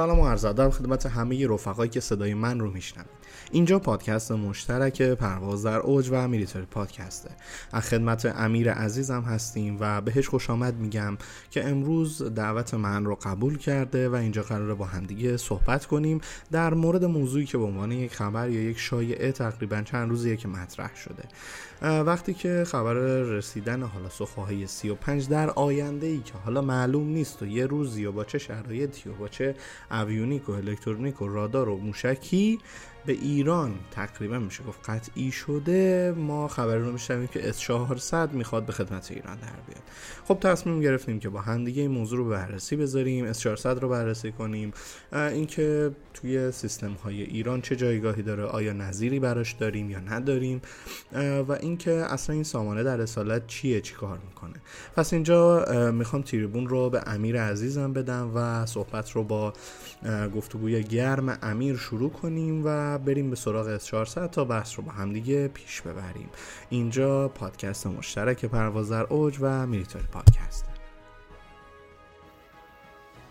سلام 0.00 0.18
و 0.18 0.26
عرض 0.26 0.44
ادب 0.44 0.70
خدمت 0.70 1.06
همه 1.06 1.46
رفقایی 1.46 1.90
که 1.90 2.00
صدای 2.00 2.34
من 2.34 2.60
رو 2.60 2.70
میشنوید 2.70 3.10
اینجا 3.50 3.78
پادکست 3.78 4.32
مشترک 4.32 5.02
پرواز 5.02 5.62
در 5.62 5.78
اوج 5.78 6.08
و 6.10 6.28
میلیتری 6.28 6.66
پادکسته. 6.66 7.30
از 7.72 7.88
خدمت 7.88 8.26
امیر 8.26 8.72
عزیزم 8.72 9.20
هستیم 9.20 9.76
و 9.80 10.00
بهش 10.00 10.28
خوش 10.28 10.50
آمد 10.50 10.74
میگم 10.76 11.18
که 11.50 11.68
امروز 11.68 12.22
دعوت 12.22 12.74
من 12.74 13.04
رو 13.04 13.14
قبول 13.14 13.58
کرده 13.58 14.08
و 14.08 14.14
اینجا 14.14 14.42
قراره 14.42 14.74
با 14.74 14.84
همدیگه 14.84 15.36
صحبت 15.36 15.86
کنیم 15.86 16.20
در 16.52 16.74
مورد 16.74 17.04
موضوعی 17.04 17.44
که 17.44 17.58
به 17.58 17.64
عنوان 17.64 17.92
یک 17.92 18.14
خبر 18.14 18.50
یا 18.50 18.62
یک 18.62 18.78
شایعه 18.78 19.32
تقریبا 19.32 19.82
چند 19.82 20.10
روزیه 20.10 20.36
که 20.36 20.48
مطرح 20.48 20.96
شده. 20.96 21.24
وقتی 21.82 22.34
که 22.34 22.64
خبر 22.66 22.94
رسیدن 23.22 23.82
حالا 23.82 24.08
سخواهای 24.08 24.66
35 24.66 25.28
در 25.28 25.50
آینده 25.50 26.06
ای 26.06 26.18
که 26.18 26.32
حالا 26.44 26.60
معلوم 26.60 27.08
نیست 27.08 27.42
و 27.42 27.46
یه 27.46 27.66
روزی 27.66 28.04
و 28.04 28.12
با 28.12 28.24
چه 28.24 28.38
شرایطی 28.38 29.08
و 29.08 29.12
با 29.12 29.28
چه 29.28 29.54
اویونیک 29.90 30.48
و 30.48 30.52
الکترونیک 30.52 31.22
و 31.22 31.28
رادار 31.28 31.68
و 31.68 31.76
موشکی 31.76 32.58
به 33.10 33.16
ایران 33.16 33.74
تقریبا 33.90 34.38
میشه 34.38 34.64
گفت 34.64 34.90
قطعی 34.90 35.32
شده. 35.32 36.14
ما 36.16 36.48
خبر 36.48 36.76
رو 36.76 36.92
میشنویم 36.92 37.26
که 37.26 37.48
اس 37.48 37.58
400 37.58 38.32
می‌خواد 38.32 38.66
به 38.66 38.72
خدمت 38.72 39.10
ایران 39.10 39.36
در 39.36 39.46
بیاد. 39.66 39.82
خب 40.24 40.38
تصمیم 40.40 40.80
گرفتیم 40.80 41.20
که 41.20 41.28
با 41.28 41.40
هم 41.40 41.64
دیگه 41.64 41.82
این 41.82 41.90
موضوع 41.90 42.18
رو 42.18 42.28
بررسی 42.28 42.76
بذاریم 42.76 43.24
اس 43.24 43.40
400 43.40 43.78
رو 43.78 43.88
بررسی 43.88 44.32
کنیم. 44.32 44.72
اینکه 45.12 45.90
توی 46.14 46.52
سیستم 46.52 46.92
های 46.92 47.22
ایران 47.22 47.60
چه 47.60 47.76
جایگاهی 47.76 48.22
داره 48.22 48.44
آیا 48.44 48.72
نظیری 48.72 49.20
براش 49.20 49.52
داریم 49.52 49.90
یا 49.90 50.00
نداریم؟ 50.00 50.62
و 51.48 51.52
اینکه 51.52 51.90
اصلا 51.90 52.34
این 52.34 52.44
سامانه 52.44 52.82
در 52.82 53.00
اصالت 53.00 53.46
چیه 53.46 53.80
چی 53.80 53.94
کار 53.94 54.18
می‌کنه؟ 54.28 54.54
پس 54.96 55.12
اینجا 55.12 55.64
می‌خوام 55.92 56.22
تریبون 56.22 56.68
رو 56.68 56.90
به 56.90 57.02
امیر 57.06 57.42
عزیزم 57.42 57.92
بدم 57.92 58.30
و 58.34 58.66
صحبت 58.66 59.10
رو 59.10 59.24
با 59.24 59.52
گفتگوی 60.36 60.82
گرم 60.82 61.38
امیر 61.42 61.76
شروع 61.76 62.10
کنیم 62.10 62.62
و 62.64 62.98
بریم 63.04 63.30
به 63.30 63.36
سراغ 63.36 63.66
اس 63.66 63.84
400 63.86 64.30
تا 64.30 64.44
بحث 64.44 64.78
رو 64.78 64.84
با 64.84 64.92
همدیگه 64.92 65.48
پیش 65.48 65.80
ببریم. 65.80 66.28
اینجا 66.70 67.28
پادکست 67.28 67.86
مشترک 67.86 68.44
پرواز 68.44 68.90
در 68.90 69.02
اوج 69.02 69.38
و 69.40 69.66
میلیتاری 69.66 70.06
پادکست. 70.12 70.64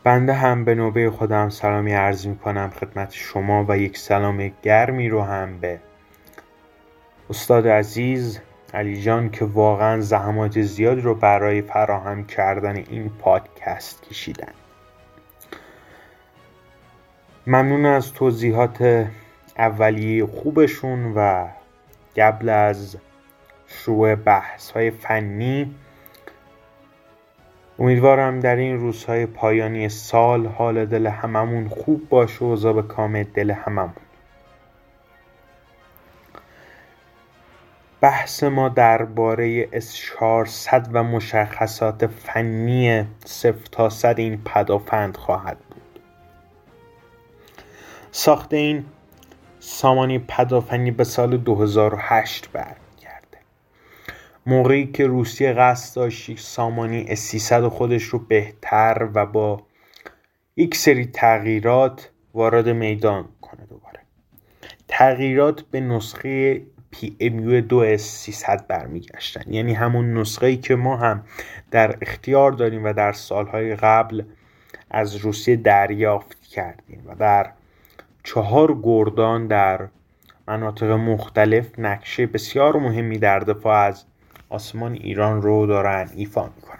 بنده 0.03 0.33
هم 0.33 0.65
به 0.65 0.75
نوبه 0.75 1.11
خودم 1.11 1.49
سلامی 1.49 1.93
عرض 1.93 2.27
می 2.27 2.37
کنم 2.37 2.69
خدمت 2.69 3.11
شما 3.13 3.65
و 3.69 3.77
یک 3.77 3.97
سلام 3.97 4.51
گرمی 4.63 5.09
رو 5.09 5.21
هم 5.21 5.59
به 5.59 5.79
استاد 7.29 7.67
عزیز 7.67 8.39
علی 8.73 9.01
جان 9.01 9.29
که 9.29 9.45
واقعا 9.45 10.01
زحمات 10.01 10.61
زیادی 10.61 11.01
رو 11.01 11.15
برای 11.15 11.61
فراهم 11.61 12.25
کردن 12.25 12.75
این 12.75 13.09
پادکست 13.09 14.03
کشیدن. 14.03 14.53
ممنون 17.47 17.85
از 17.85 18.13
توضیحات 18.13 19.07
اولیه 19.59 20.25
خوبشون 20.25 21.13
و 21.15 21.47
قبل 22.17 22.49
از 22.49 22.97
شروع 23.67 24.15
بحث 24.15 24.71
های 24.71 24.91
فنی 24.91 25.75
امیدوارم 27.79 28.39
در 28.39 28.55
این 28.55 28.79
روزهای 28.79 29.25
پایانی 29.25 29.89
سال 29.89 30.45
حال 30.45 30.85
دل 30.85 31.07
هممون 31.07 31.67
خوب 31.67 32.09
باشه 32.09 32.45
و 32.45 32.73
به 32.73 32.81
کام 32.81 33.23
دل 33.23 33.51
هممون. 33.51 33.93
بحث 38.01 38.43
ما 38.43 38.69
درباره 38.69 39.65
S400 39.65 40.89
و 40.93 41.03
مشخصات 41.03 42.07
فنی 42.07 43.05
صفر 43.25 43.67
تا 43.71 43.89
صد 43.89 44.15
این 44.17 44.41
پدافند 44.45 45.17
خواهد 45.17 45.57
بود. 45.57 45.99
ساخت 48.11 48.53
این 48.53 48.85
سامانی 49.59 50.19
پدافنی 50.19 50.91
به 50.91 51.03
سال 51.03 51.37
2008 51.37 52.49
برمیگرده. 52.51 53.37
موقعی 54.45 54.87
که 54.87 55.07
روسیه 55.07 55.53
قصد 55.53 55.95
داشت 55.95 56.39
سامانی 56.39 57.15
S300 57.15 57.51
خودش 57.51 58.03
رو 58.03 58.19
بهتر 58.19 59.09
و 59.13 59.25
با 59.25 59.61
یک 60.55 60.75
سری 60.75 61.05
تغییرات 61.05 62.09
وارد 62.33 62.69
میدان 62.69 63.29
کنه 63.41 63.65
دوباره. 63.69 63.99
تغییرات 64.87 65.61
به 65.61 65.79
نسخه 65.79 66.61
PMU 66.95 67.63
2S300 67.69 68.63
برمیگشتن. 68.67 69.53
یعنی 69.53 69.73
همون 69.73 70.13
نسخه 70.17 70.47
ای 70.47 70.57
که 70.57 70.75
ما 70.75 70.97
هم 70.97 71.23
در 71.71 71.97
اختیار 72.01 72.51
داریم 72.51 72.83
و 72.83 72.93
در 72.93 73.11
سالهای 73.11 73.75
قبل 73.75 74.23
از 74.91 75.15
روسیه 75.15 75.55
دریافت 75.55 76.41
کردیم 76.41 77.03
و 77.05 77.15
در 77.15 77.51
چهار 78.23 78.79
گردان 78.83 79.47
در 79.47 79.87
مناطق 80.47 80.91
مختلف 80.91 81.79
نقشه 81.79 82.25
بسیار 82.25 82.77
مهمی 82.77 83.17
در 83.17 83.39
دفاع 83.39 83.77
از 83.77 84.03
آسمان 84.49 84.93
ایران 84.93 85.41
رو 85.41 85.65
دارن 85.65 86.09
ایفا 86.15 86.49
می‌کنن. 86.55 86.79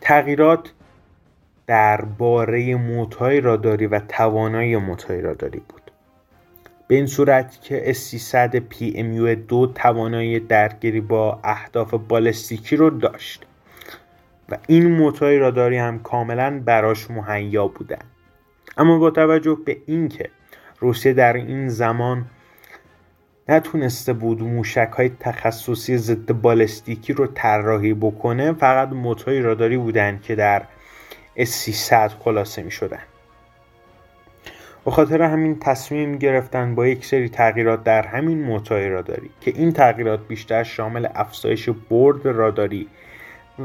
تغییرات 0.00 0.72
درباره 1.66 2.74
موتای 2.74 3.40
راداری 3.40 3.86
و 3.86 4.00
توانایی 4.08 4.76
موتای 4.76 5.20
راداری 5.20 5.62
بود. 5.68 5.90
به 6.88 6.94
این 6.94 7.06
صورت 7.06 7.62
که 7.62 7.94
S300 7.94 8.56
PMU2 8.56 9.72
توانایی 9.74 10.40
درگیری 10.40 11.00
با 11.00 11.40
اهداف 11.44 11.94
بالستیکی 11.94 12.76
رو 12.76 12.90
داشت 12.90 13.46
و 14.48 14.58
این 14.66 14.92
موتای 14.92 15.38
راداری 15.38 15.76
هم 15.76 15.98
کاملا 15.98 16.62
براش 16.64 17.10
مهیا 17.10 17.68
بودن. 17.68 17.98
اما 18.76 18.98
با 18.98 19.10
توجه 19.10 19.58
به 19.64 19.76
اینکه 19.86 20.30
روسیه 20.80 21.12
در 21.12 21.32
این 21.32 21.68
زمان 21.68 22.26
نتونسته 23.48 24.12
بود 24.12 24.42
موشک 24.42 24.90
های 24.96 25.10
تخصصی 25.20 25.98
ضد 25.98 26.32
بالستیکی 26.32 27.12
رو 27.12 27.26
طراحی 27.26 27.94
بکنه 27.94 28.52
فقط 28.52 28.88
موتورهای 28.88 29.42
راداری 29.42 29.76
بودن 29.76 30.20
که 30.22 30.34
در 30.34 30.62
S300 31.38 32.10
خلاصه 32.18 32.62
می 32.62 32.70
شدن 32.70 33.02
به 34.84 34.90
خاطر 34.90 35.22
همین 35.22 35.58
تصمیم 35.58 36.18
گرفتن 36.18 36.74
با 36.74 36.86
یک 36.86 37.06
سری 37.06 37.28
تغییرات 37.28 37.84
در 37.84 38.06
همین 38.06 38.42
موتورهای 38.42 38.88
راداری 38.88 39.30
که 39.40 39.50
این 39.50 39.72
تغییرات 39.72 40.28
بیشتر 40.28 40.62
شامل 40.62 41.08
افزایش 41.14 41.68
برد 41.68 42.26
راداری 42.26 42.88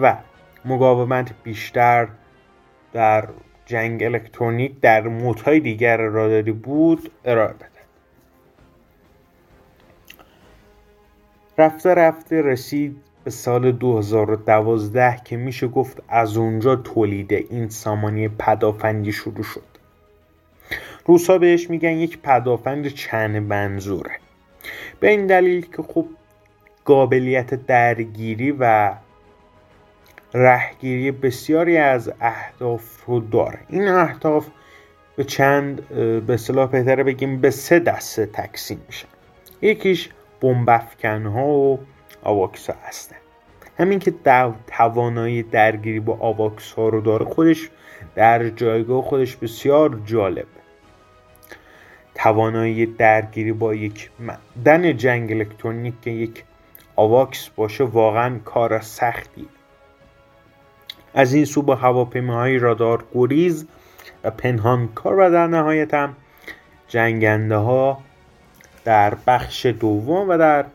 و 0.02 0.18
مقاومت 0.66 1.32
بیشتر 1.44 2.08
در 2.94 3.28
جنگ 3.72 4.04
الکترونیک 4.04 4.80
در 4.82 5.08
مودهای 5.08 5.60
دیگر 5.60 5.98
راداری 5.98 6.52
بود 6.52 7.12
ارائه 7.26 7.54
بده. 7.54 7.68
رفته 11.58 11.94
رفته 11.94 12.42
رسید 12.42 12.98
به 13.24 13.32
سال 13.32 13.72
2012 13.72 15.18
که 15.26 15.38
میشه 15.38 15.68
گفت 15.68 16.04
از 16.10 16.38
اونجا 16.38 16.76
تولید 16.76 17.34
این 17.34 17.70
سامانه 17.70 18.28
پدافندی 18.28 19.12
شروع 19.12 19.44
شد. 19.44 19.64
روسا 21.06 21.38
بهش 21.38 21.70
میگن 21.70 21.92
یک 21.92 22.22
پدافند 22.22 22.88
چند 22.88 23.38
منظوره. 23.38 24.12
به 25.00 25.10
این 25.10 25.28
دلیل 25.28 25.66
که 25.66 25.84
خب 25.84 26.06
قابلیت 26.86 27.54
درگیری 27.66 28.52
و 28.60 28.94
رهگیری 30.34 31.12
بسیاری 31.12 31.78
از 31.78 32.14
اهداف 32.22 33.06
رو 33.06 33.20
داره. 33.20 33.60
این 33.70 33.88
اهداف 33.88 34.48
به 35.16 35.24
چند 35.24 35.88
به 36.26 36.34
اصطلاح 36.34 36.70
بهتره 36.70 37.04
بگیم 37.04 37.42
به 37.42 37.50
سه 37.50 37.80
دسته 37.80 38.26
تقسیم 38.26 38.82
میشن 38.88 39.08
یکیش 39.62 40.10
بمبافکن 40.42 41.26
ها 41.26 41.48
و 41.48 41.80
آواکس 42.24 42.70
ها 42.70 42.76
هستن. 42.84 43.16
همین 43.78 44.00
که 44.00 44.14
توانایی 44.68 45.44
درگیری 45.44 46.00
با 46.00 46.18
آواکس 46.20 46.74
ها 46.74 46.90
رو 46.90 47.02
داره 47.02 47.26
خودش 47.26 47.70
در 48.16 48.50
جایگاه 48.50 49.02
خودش 49.02 49.36
بسیار 49.36 50.02
جالب. 50.06 50.48
توانایی 52.16 52.86
درگیری 52.86 53.52
با 53.52 53.74
یک 53.74 54.10
معدن 54.20 54.98
جنگ 54.98 55.32
الکترونیک 55.32 56.02
که 56.02 56.12
یک 56.12 56.44
آواکس 56.96 57.50
باشه 57.50 57.84
واقعا 57.84 58.40
کار 58.46 58.80
سختی 58.80 59.48
از 61.14 61.34
این 61.34 61.46
سو 61.46 61.62
با 61.62 61.76
هواپیماهای 61.76 62.58
رادار 62.58 63.06
گریز 63.14 63.68
و 64.24 64.32
کار 64.96 65.20
و 65.20 65.32
در 65.32 65.48
نهایت 65.48 65.94
هم 65.94 66.16
جنگنده 66.88 67.56
ها 67.56 68.02
در 68.84 69.18
بخش 69.28 69.66
دوم 69.66 70.30
و 70.30 70.38
در 70.38 70.66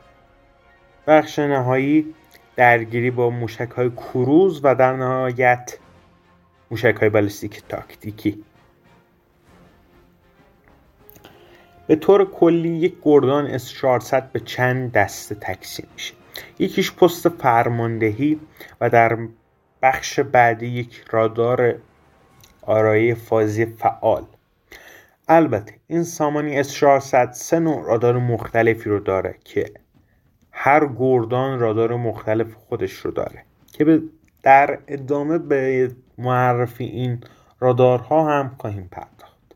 بخش 1.07 1.39
نهایی 1.39 2.15
درگیری 2.57 3.11
با 3.11 3.31
موشک 3.31 3.71
های 3.77 3.91
کروز 3.91 4.61
و 4.65 4.75
در 4.75 4.97
نهایت 4.97 5.79
موشک 6.71 6.97
های 7.01 7.09
بالستیک 7.09 7.63
تاکتیکی. 7.69 8.45
به 11.87 11.97
طور 11.97 12.31
کلی 12.31 12.69
یک 12.69 12.95
گردان 13.03 13.59
S400 13.59 14.23
به 14.33 14.41
چند 14.41 14.93
دسته 14.93 15.35
تقسیم 15.35 15.87
میشه. 15.95 16.15
یکیش 16.59 16.93
پست 16.93 17.29
فرماندهی 17.29 18.41
و 18.81 18.91
در 18.91 19.19
بخش 19.87 20.21
بعدی 20.21 20.67
یک 20.67 21.05
رادار 21.11 21.75
آرایه 22.63 23.15
فازی 23.15 23.67
فعال. 23.67 24.27
البته 25.29 25.75
این 25.87 26.05
سامانی 26.05 26.59
اس 26.59 26.73
400 26.73 27.33
سه 27.33 27.59
نوع 27.59 27.87
رادار 27.87 28.19
مختلفی 28.19 28.91
رو 28.91 29.01
داره 29.01 29.35
که 29.45 29.71
هر 30.53 30.89
گردان 30.99 31.59
رادار 31.59 31.97
مختلف 31.97 32.55
خودش 32.55 32.93
رو 32.93 33.11
داره 33.11 33.45
که 33.73 34.03
در 34.43 34.79
ادامه 34.89 35.39
به 35.39 35.91
معرفی 36.19 36.85
این 36.85 37.21
رادارها 37.61 38.31
هم 38.31 38.57
خواهیم 38.59 38.89
پرداخت. 38.91 39.55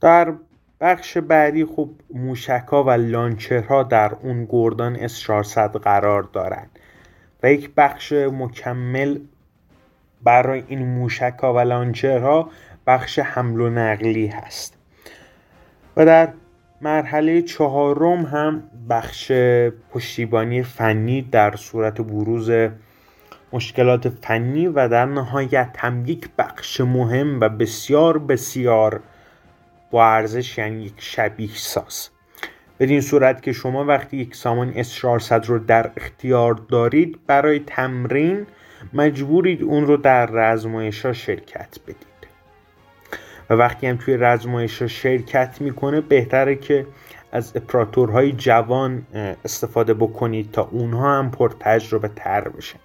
در 0.00 0.34
بخش 0.80 1.18
بعدی 1.18 1.64
خب 1.64 1.90
موشکها 2.14 2.84
و 2.84 2.90
لانچرها 2.90 3.82
در 3.82 4.14
اون 4.14 4.46
گردان 4.50 5.08
S400 5.08 5.76
قرار 5.76 6.22
دارند 6.22 6.69
و 7.42 7.52
یک 7.52 7.70
بخش 7.76 8.12
مکمل 8.12 9.18
برای 10.22 10.64
این 10.66 10.86
موشکها 10.86 11.54
و 11.54 11.58
لانچرها 11.58 12.50
بخش 12.86 13.18
حمل 13.18 13.60
و 13.60 13.70
نقلی 13.70 14.26
هست. 14.26 14.76
و 15.96 16.06
در 16.06 16.28
مرحله 16.80 17.42
چهارم 17.42 18.24
هم 18.24 18.62
بخش 18.90 19.32
پشتیبانی 19.90 20.62
فنی 20.62 21.22
در 21.22 21.56
صورت 21.56 22.00
بروز 22.00 22.50
مشکلات 23.52 24.08
فنی 24.08 24.66
و 24.66 24.88
در 24.88 25.06
نهایت 25.06 25.76
هم 25.78 26.06
یک 26.06 26.28
بخش 26.38 26.80
مهم 26.80 27.40
و 27.40 27.48
بسیار 27.48 28.18
بسیار 28.18 29.00
با 29.90 30.06
ارزش 30.06 30.58
یعنی 30.58 30.82
یک 30.82 30.94
شبیه 30.96 31.50
ساز. 31.54 32.08
بدین 32.80 33.00
صورت 33.00 33.42
که 33.42 33.52
شما 33.52 33.84
وقتی 33.84 34.16
یک 34.16 34.34
سامان 34.34 34.82
S400 34.82 35.46
رو 35.46 35.58
در 35.58 35.90
اختیار 35.96 36.54
دارید 36.54 37.18
برای 37.26 37.58
تمرین 37.58 38.46
مجبورید 38.92 39.62
اون 39.62 39.86
رو 39.86 39.96
در 39.96 40.26
رزمایش 40.26 41.06
شرکت 41.06 41.78
بدید. 41.86 42.10
و 43.50 43.54
وقتی 43.54 43.86
هم 43.86 43.96
توی 43.96 44.16
رزمایش 44.16 44.82
شرکت 44.82 45.60
می‌کنه 45.60 46.00
بهتره 46.00 46.56
که 46.56 46.86
از 47.32 47.52
اپراتورهای 47.56 48.32
جوان 48.32 49.06
استفاده 49.44 49.94
بکنید 49.94 50.50
تا 50.52 50.68
اونها 50.70 51.18
هم 51.18 51.30
پر 51.30 51.50
تجربه 51.60 52.08
تر 52.08 52.48
بشن 52.48 52.78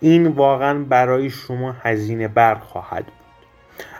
این 0.00 0.26
واقعا 0.26 0.78
برای 0.78 1.30
شما 1.30 1.72
هزینه 1.72 2.28
بر 2.28 2.54
خواهد 2.54 3.04
بود. 3.04 3.14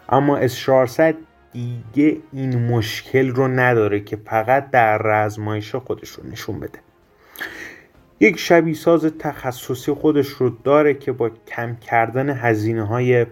اما 0.09 0.47
S400 0.49 1.15
دیگه 1.53 2.17
این 2.33 2.67
مشکل 2.67 3.29
رو 3.29 3.49
نداره 3.49 4.01
که 4.01 4.17
فقط 4.17 4.71
در 4.71 4.99
رزمایش 4.99 5.75
خودش 5.75 6.09
رو 6.09 6.31
نشون 6.31 6.61
بده. 6.61 6.79
یک 8.21 8.39
شبیه 8.39 8.75
ساز 8.75 9.05
تخصصی 9.05 9.93
خودش 9.93 10.29
رو 10.29 10.51
داره 10.51 10.95
که 10.95 11.13
با 11.13 11.31
کم 11.31 11.77
کردن 11.77 12.31
هزینه 12.31 12.87
های 12.87 13.27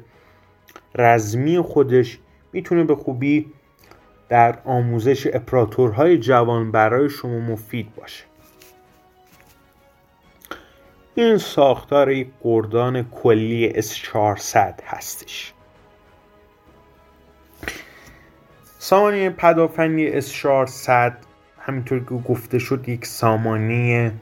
رزمی 0.94 1.58
خودش 1.58 2.18
می‌تونه 2.52 2.84
به 2.84 2.96
خوبی 2.96 3.52
در 4.28 4.58
آموزش 4.64 5.26
اپراتورهای 5.26 6.18
جوان 6.18 6.72
برای 6.72 7.08
شما 7.08 7.38
مفید 7.38 7.94
باشه. 7.94 8.24
این 11.14 11.38
ساختار 11.38 12.10
یک 12.10 12.28
گردان 12.44 13.02
کلی 13.02 13.82
S400 13.82 14.82
هستش. 14.84 15.54
سامانه 18.82 19.30
پدافندی 19.30 20.20
S400 20.20 21.12
همینطور 21.58 21.98
که 21.98 22.14
گفته 22.14 22.58
شد 22.58 22.88
یک 22.88 23.06
سامانه 23.06 24.12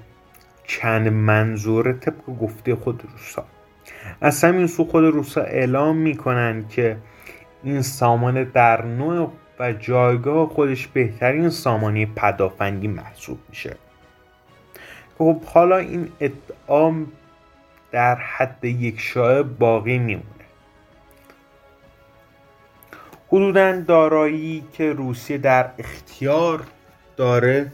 چند 0.65 1.09
منظوره 1.09 1.93
طبق 1.93 2.25
گفته 2.41 2.75
خود 2.75 3.03
روسا. 3.13 3.45
از 4.21 4.45
همین 4.45 4.67
سو 4.67 4.85
خود 4.85 5.05
روسا 5.05 5.41
اعلام 5.41 5.97
می‌کنن 5.97 6.69
که 6.69 6.97
این 7.63 7.83
سامانه 7.83 8.45
در 8.45 8.85
نوع 8.85 9.33
و 9.59 9.73
جایگاه 9.73 10.49
خودش 10.49 10.87
بهترین 10.87 11.51
سامانه 11.51 12.07
پدافندی 12.07 12.89
محسوب 12.89 13.39
میشه. 13.49 13.77
خب 15.19 15.43
حالا 15.45 15.77
این 15.77 16.09
ادعا 16.21 16.95
در 17.93 18.15
حد 18.15 18.65
یک 18.65 19.01
شایع 19.01 19.43
باقی 19.43 19.99
میمونه. 19.99 20.38
حدودا 23.29 23.81
دارایی 23.81 24.65
که 24.73 24.93
روسیه 24.93 25.39
در 25.39 25.71
اختیار 25.79 26.63
داره 27.17 27.73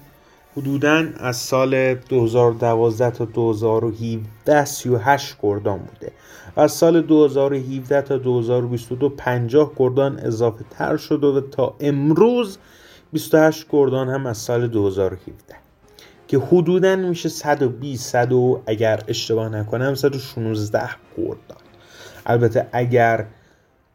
حدودا 0.57 1.05
از 1.17 1.37
سال 1.37 1.95
2012 1.95 3.11
تا 3.11 3.25
2017 3.25 4.65
38 4.65 5.37
گردان 5.43 5.79
بوده. 5.79 6.13
از 6.57 6.73
سال 6.73 7.01
2017 7.01 8.03
تا 8.03 8.17
2022 8.19 9.09
50 9.09 9.73
گردان 9.77 10.19
اضافه 10.19 10.65
تر 10.71 10.97
شده 10.97 11.27
و 11.27 11.41
تا 11.41 11.75
امروز 11.81 12.59
28 13.13 13.67
گردان 13.71 14.09
هم 14.09 14.27
از 14.27 14.39
سال 14.39 14.67
2017 14.67 15.55
که 16.29 16.39
حدودا 16.39 16.97
میشه 16.97 17.29
120 17.29 18.11
100 18.11 18.33
اگر 18.67 19.01
اشتباه 19.09 19.49
نکنم 19.49 19.95
116 19.95 20.89
گردان. 21.17 21.59
البته 22.27 22.69
اگر 22.73 23.27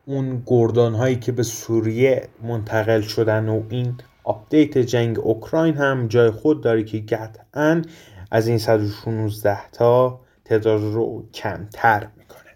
اون 0.09 0.43
گردان 0.45 0.95
هایی 0.95 1.15
که 1.15 1.31
به 1.31 1.43
سوریه 1.43 2.27
منتقل 2.43 3.01
شدن 3.01 3.49
و 3.49 3.63
این 3.69 3.95
update 4.23 4.77
جنگ 4.77 5.19
اوکراین 5.19 5.75
هم 5.75 6.07
جای 6.07 6.31
خود 6.31 6.61
داره 6.61 6.83
که 6.83 6.99
قطعا 6.99 7.81
از 8.31 8.47
این 8.47 8.57
116 8.57 9.69
تا 9.71 10.19
تعداد 10.45 10.81
رو 10.81 11.29
کمتر 11.33 12.07
می‌کنه. 12.17 12.55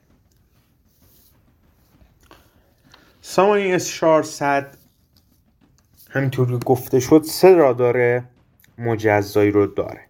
سامانه‌ی 3.22 3.74
اس 3.74 3.88
400 3.88 4.78
همینطور 6.10 6.60
که 6.60 6.66
گفته 6.66 7.00
شد 7.00 7.24
سه 7.24 7.54
رادار 7.54 8.24
مجزایی 8.78 9.52
رو 9.52 9.68
داره. 9.68 10.02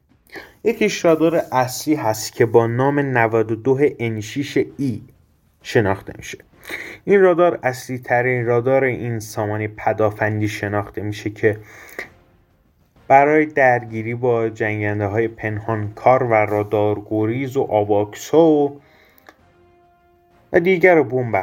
یکیش 0.64 1.06
رادار 1.06 1.36
اصلی 1.52 1.96
هست 1.96 2.34
که 2.34 2.46
با 2.46 2.68
نام 2.68 3.00
92 3.00 3.80
انشیش 4.00 4.58
ای 4.58 5.02
شناخته 5.62 6.14
میشه. 6.18 6.38
این 7.06 7.22
رادار 7.22 7.60
اصلی 7.64 7.98
ترین 7.98 8.46
رادار 8.46 8.84
این 8.84 9.20
سامانه 9.20 9.68
پدافندی 9.68 10.48
شناخته 10.48 11.02
میشه 11.02 11.30
که 11.30 11.60
برای 13.08 13.46
درگیری 13.46 14.16
با 14.16 14.50
جنگنده 14.50 15.06
های 15.06 15.28
پنهانکار 15.28 16.24
و 16.24 16.34
رادار 16.34 17.02
گریز 17.10 17.58
و 17.58 17.62
آواکسو 17.62 18.80
و 20.54 20.60
دیگر 20.60 21.02
بمب 21.02 21.36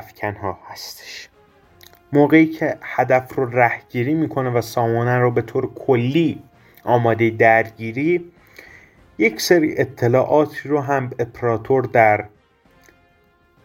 ها 0.42 0.58
هستش. 0.66 1.28
موقعی 2.12 2.46
که 2.46 2.78
هدف 2.82 3.34
رو 3.34 3.58
رهگیری 3.58 4.14
می‌کنه 4.14 4.50
و 4.50 4.60
سامانه 4.60 5.18
رو 5.18 5.30
به 5.30 5.42
طور 5.42 5.74
کلی 5.74 6.42
آماده 6.84 7.30
درگیری 7.30 8.32
یک 9.18 9.40
سری 9.40 9.74
اطلاعاتی 9.78 10.68
رو 10.68 10.80
هم 10.80 11.10
اپراتور 11.18 11.84
در 11.84 12.24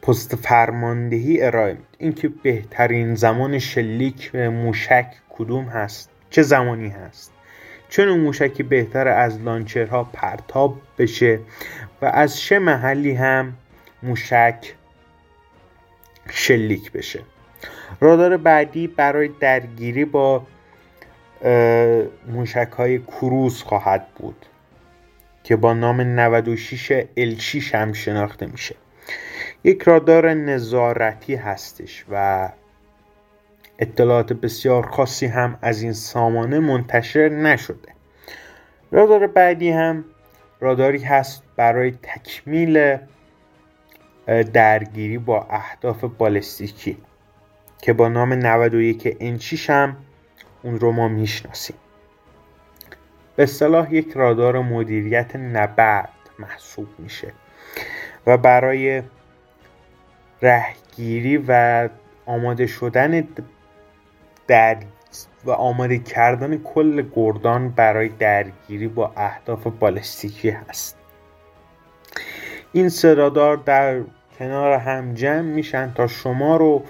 پست 0.07 0.35
فرماندهی 0.35 1.41
ارائه 1.41 1.73
میده 1.73 1.85
اینکه 1.97 2.27
بهترین 2.27 3.15
زمان 3.15 3.59
شلیک 3.59 4.31
به 4.31 4.49
موشک 4.49 5.07
کدوم 5.29 5.65
هست؟ 5.65 6.09
چه 6.29 6.41
زمانی 6.41 6.89
هست؟ 6.89 7.31
نوع 7.97 8.17
موشکی 8.17 8.63
بهتر 8.63 9.07
از 9.07 9.41
لانچرها 9.41 10.03
پرتاب 10.03 10.81
بشه 10.97 11.39
و 12.01 12.05
از 12.05 12.39
چه 12.39 12.59
محلی 12.59 13.13
هم 13.13 13.53
موشک 14.03 14.73
شلیک 16.29 16.91
بشه. 16.91 17.19
رادار 17.99 18.37
بعدی 18.37 18.87
برای 18.87 19.29
درگیری 19.39 20.05
با 20.05 20.43
موشک 22.27 22.71
های 22.77 22.99
کروز 22.99 23.63
خواهد 23.63 24.07
بود 24.15 24.45
که 25.43 25.55
با 25.55 25.73
نام 25.73 26.01
96 26.01 27.03
L6 27.17 27.75
هم 27.75 27.93
شناخته 27.93 28.45
میشه. 28.45 28.75
یک 29.65 29.81
رادار 29.81 30.33
نظارتی 30.33 31.35
هستش 31.35 32.05
و 32.11 32.49
اطلاعات 33.79 34.33
بسیار 34.33 34.85
خاصی 34.87 35.25
هم 35.25 35.57
از 35.61 35.81
این 35.81 35.93
سامانه 35.93 36.59
منتشر 36.59 37.29
نشده. 37.29 37.93
رادار 38.91 39.27
بعدی 39.27 39.69
هم 39.69 40.05
راداری 40.59 41.03
هست 41.03 41.43
برای 41.55 41.91
تکمیل 41.91 42.97
درگیری 44.53 45.17
با 45.17 45.47
اهداف 45.49 46.03
بالستیکی 46.03 46.97
که 47.81 47.93
با 47.93 48.09
نام 48.09 48.33
91 48.33 49.17
انچیش 49.19 49.69
هم 49.69 49.97
اون 50.63 50.79
رو 50.79 50.91
ما 50.91 51.07
می‌شناسیم. 51.07 51.75
به 53.35 53.43
اصطلاح 53.43 53.93
یک 53.93 54.11
رادار 54.13 54.59
مدیریت 54.59 55.35
نبرد 55.35 56.09
محسوب 56.39 56.87
میشه 56.99 57.33
و 58.27 58.37
برای 58.37 59.01
رهگیری 60.41 61.37
و 61.47 61.89
آماده 62.25 62.67
شدن 62.67 63.27
در 64.47 64.77
و 65.45 65.51
آماده 65.51 65.99
کردن 65.99 66.57
کل 66.57 67.03
گردان 67.15 67.69
برای 67.69 68.09
درگیری 68.09 68.87
با 68.87 69.11
اهداف 69.17 69.67
بالستیکی 69.67 70.49
هست. 70.49 70.97
این 72.73 72.89
سرادار 72.89 73.57
در 73.57 74.01
کنار 74.39 74.73
هم 74.73 75.13
جمع 75.13 75.41
میشن 75.41 75.93
تا 75.93 76.07
شما 76.07 76.57
رو 76.57 76.83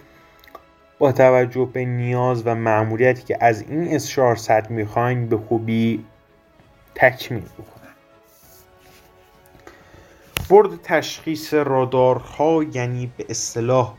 با 0.99 1.11
توجه 1.11 1.69
به 1.73 1.85
نیاز 1.85 2.47
و 2.47 2.55
معمولیتی 2.55 3.23
که 3.23 3.37
از 3.41 3.61
این 3.69 3.95
اس 3.95 4.07
400 4.07 4.69
می‌خواین 4.69 5.29
به 5.29 5.37
خوبی 5.37 6.05
تکمیل 6.95 7.43
بکنن 7.43 7.74
برد 10.49 10.81
تشخیص 10.83 11.53
رادارها 11.53 12.63
یعنی 12.63 13.11
به 13.17 13.25
اصطلاح 13.29 13.95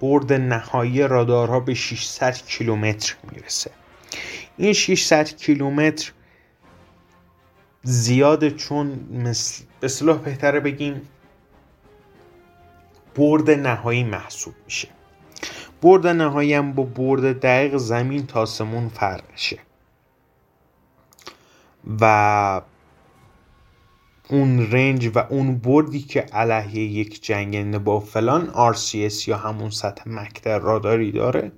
برد 0.00 0.32
نهایی 0.32 1.08
رادارها 1.08 1.60
به 1.60 1.74
600 1.74 2.36
کیلومتر 2.36 3.16
می‌رسه. 3.32 3.70
این 4.56 4.72
600 4.72 5.36
کیلومتر 5.36 6.12
زیاده 7.82 8.50
چون 8.50 9.08
مثل 9.12 9.64
به 9.80 9.84
اصطلاح 9.84 10.18
بهتره 10.18 10.60
بگیم 10.60 11.08
برد 13.16 13.50
نهایی 13.50 14.04
محسوب 14.04 14.54
میشه. 14.64 14.88
برد 15.82 16.06
نهایی 16.06 16.54
هم 16.54 16.72
با 16.72 16.82
برد 16.82 17.40
دقیق 17.40 17.76
زمین 17.76 18.26
تا 18.26 18.40
آسمون 18.40 18.88
فرقشه 18.88 19.58
و 22.00 22.62
اون 24.30 24.70
رنج 24.70 25.10
و 25.14 25.18
اون 25.18 25.58
بردی 25.58 26.00
که 26.00 26.20
علیه 26.20 26.82
یک 26.82 27.22
جنگنده 27.22 27.78
با 27.78 28.00
فلان 28.00 28.72
RCS 28.74 29.28
یا 29.28 29.36
همون 29.36 29.70
سطح 29.70 30.02
مکتر 30.06 30.58
راداری 30.58 31.12
داره. 31.12 31.52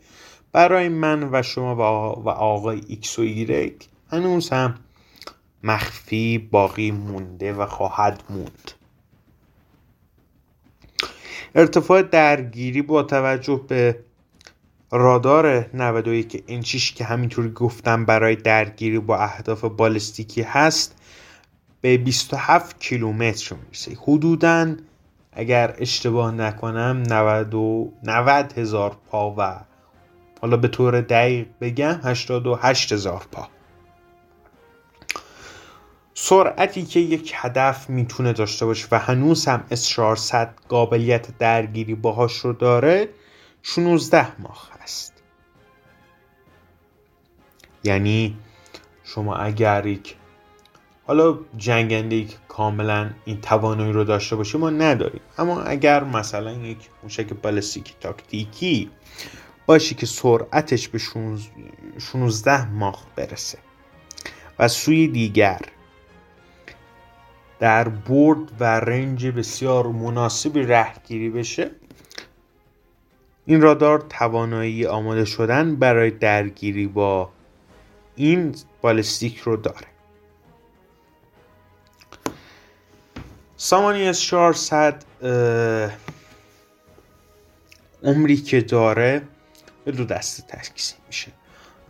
برای 0.52 0.88
من 0.88 1.28
و 1.32 1.42
شما 1.42 1.76
و 2.24 2.28
آقای 2.28 2.80
X 2.80 3.18
و 3.18 3.46
Y 3.46 3.84
هنوز 4.10 4.50
هم 4.50 4.74
مخفی 5.62 6.38
باقی 6.38 6.90
مونده 6.90 7.52
و 7.52 7.66
خواهد 7.66 8.22
موند. 8.30 8.72
ارتفاع 11.54 12.02
درگیری 12.02 12.82
با 12.82 13.02
توجه 13.02 13.60
به 13.68 13.98
رادار 14.90 15.70
91 15.74 16.44
انچیش 16.48 16.92
که 16.92 17.04
همینطوری 17.04 17.50
گفتم 17.50 18.04
برای 18.04 18.36
درگیری 18.36 18.98
با 18.98 19.16
اهداف 19.16 19.64
بالستیکی 19.64 20.42
هست 20.42 21.01
به 21.82 21.96
27 21.96 22.80
کیلومتر 22.80 23.54
می‌رسه. 23.54 23.96
حدودا 24.02 24.76
اگر 25.32 25.74
اشتباه 25.78 26.34
نکنم 26.34 27.02
90 27.08 27.54
90 28.04 28.58
هزار 28.58 28.96
پا 29.10 29.34
و 29.38 29.60
حالا 30.40 30.56
به 30.56 30.68
طور 30.68 31.00
دقیق 31.00 31.46
بگم 31.60 32.00
88 32.04 32.92
هزار 32.92 33.26
پا. 33.32 33.48
سرعتی 36.14 36.84
که 36.84 37.00
یک 37.00 37.32
هدف 37.36 37.90
می‌تونه 37.90 38.32
داشته 38.32 38.66
باشه 38.66 38.88
و 38.90 38.98
هنوز 38.98 39.46
هم 39.46 39.64
اس 39.70 39.88
400 39.88 40.54
قابلیت 40.68 41.38
درگیری 41.38 41.94
باهاش 41.94 42.36
رو 42.36 42.52
داره 42.52 43.08
16 43.62 44.40
ماه 44.40 44.70
هست 44.82 45.12
یعنی 47.84 48.36
شما 49.04 49.36
اگر 49.36 49.86
یک 49.86 50.16
حالا 51.06 51.38
جنگنده 51.56 52.24
که 52.24 52.36
کاملا 52.48 53.10
این 53.24 53.40
توانایی 53.40 53.92
رو 53.92 54.04
داشته 54.04 54.36
باشه 54.36 54.58
ما 54.58 54.70
نداریم. 54.70 55.20
اما 55.38 55.62
اگر 55.62 56.04
مثلا 56.04 56.52
یک 56.52 56.78
موشک 57.02 57.32
بالستیک 57.32 57.94
تاکتیکی 58.00 58.90
باشی 59.66 59.94
که 59.94 60.06
سرعتش 60.06 60.88
به 60.88 60.98
16 61.98 62.70
ماه 62.70 63.06
برسه 63.16 63.58
و 64.58 64.68
سوی 64.68 65.08
دیگر 65.08 65.60
در 67.58 67.88
برد 67.88 68.52
و 68.60 68.64
رنج 68.64 69.26
بسیار 69.26 69.86
مناسبی 69.86 70.62
رهگیری 70.62 71.30
بشه 71.30 71.70
این 73.46 73.60
رادار 73.60 73.98
توانایی 74.08 74.86
آماده 74.86 75.24
شدن 75.24 75.76
برای 75.76 76.10
درگیری 76.10 76.86
با 76.86 77.30
این 78.16 78.54
بالستیک 78.82 79.38
رو 79.38 79.56
داره. 79.56 79.91
سامانی 83.64 84.08
اس 84.08 84.20
400 84.20 85.04
عمری 88.02 88.36
که 88.36 88.60
داره 88.60 89.22
به 89.84 89.92
دو 89.92 90.04
دسته 90.04 90.42
تقسیم 90.42 90.98
میشه. 91.06 91.32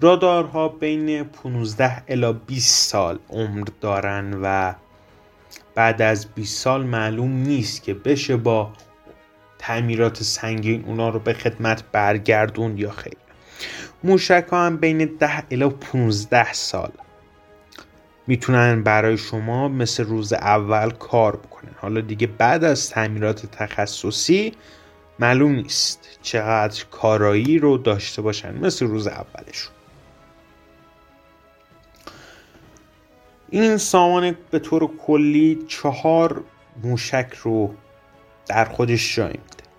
رادارها 0.00 0.68
بین 0.68 1.24
15 1.24 2.02
الی 2.08 2.32
20 2.46 2.90
سال 2.90 3.18
عمر 3.30 3.68
دارن 3.80 4.40
و 4.42 4.74
بعد 5.74 6.02
از 6.02 6.26
20 6.26 6.62
سال 6.62 6.82
معلوم 6.82 7.32
نیست 7.32 7.82
که 7.82 7.94
بشه 7.94 8.36
با 8.36 8.72
تعمیرات 9.58 10.22
سنگین 10.22 10.84
اونا 10.84 11.08
رو 11.08 11.18
به 11.18 11.32
خدمت 11.32 11.84
برگردون 11.92 12.78
یا 12.78 12.90
خیر. 12.90 13.16
موشک 14.04 14.46
ها 14.50 14.66
هم 14.66 14.76
بین 14.76 15.04
10 15.04 15.42
الی 15.50 15.68
15 15.68 16.52
سال 16.52 16.92
می‌تونن 18.26 18.82
برای 18.82 19.18
شما 19.18 19.68
مثل 19.68 20.04
روز 20.04 20.32
اول 20.32 20.90
کار 20.90 21.36
بکنن. 21.36 21.74
حالا 21.76 22.00
دیگه 22.00 22.26
بعد 22.26 22.64
از 22.64 22.90
تعمیرات 22.90 23.46
تخصصی 23.46 24.52
معلوم 25.18 25.52
نیست 25.52 26.18
چقدر 26.22 26.84
کارایی 26.90 27.58
رو 27.58 27.78
داشته 27.78 28.22
باشن 28.22 28.58
مثل 28.58 28.86
روز 28.86 29.06
اولشون. 29.06 29.72
این 33.50 33.76
سامان 33.76 34.36
به 34.50 34.58
طور 34.58 34.96
کلی 34.96 35.64
چهار 35.68 36.44
موشک 36.82 37.34
رو 37.42 37.74
در 38.46 38.64
خودش 38.64 39.16
جای 39.16 39.28
میده. 39.28 39.71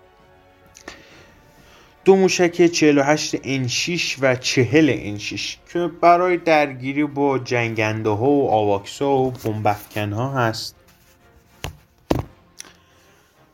دو 2.04 2.16
موشک 2.16 2.66
48 2.66 3.36
انشیش 3.44 4.16
و 4.20 4.34
40 4.34 4.90
انشیش 4.92 5.58
که 5.72 5.90
برای 6.00 6.36
درگیری 6.36 7.04
با 7.04 7.38
جنگنده 7.38 8.10
ها 8.10 8.30
و 8.30 8.50
آواکس 8.50 9.02
ها 9.02 9.16
و 9.16 9.30
بمبافکن 9.30 10.12
ها 10.12 10.32
هست. 10.32 10.74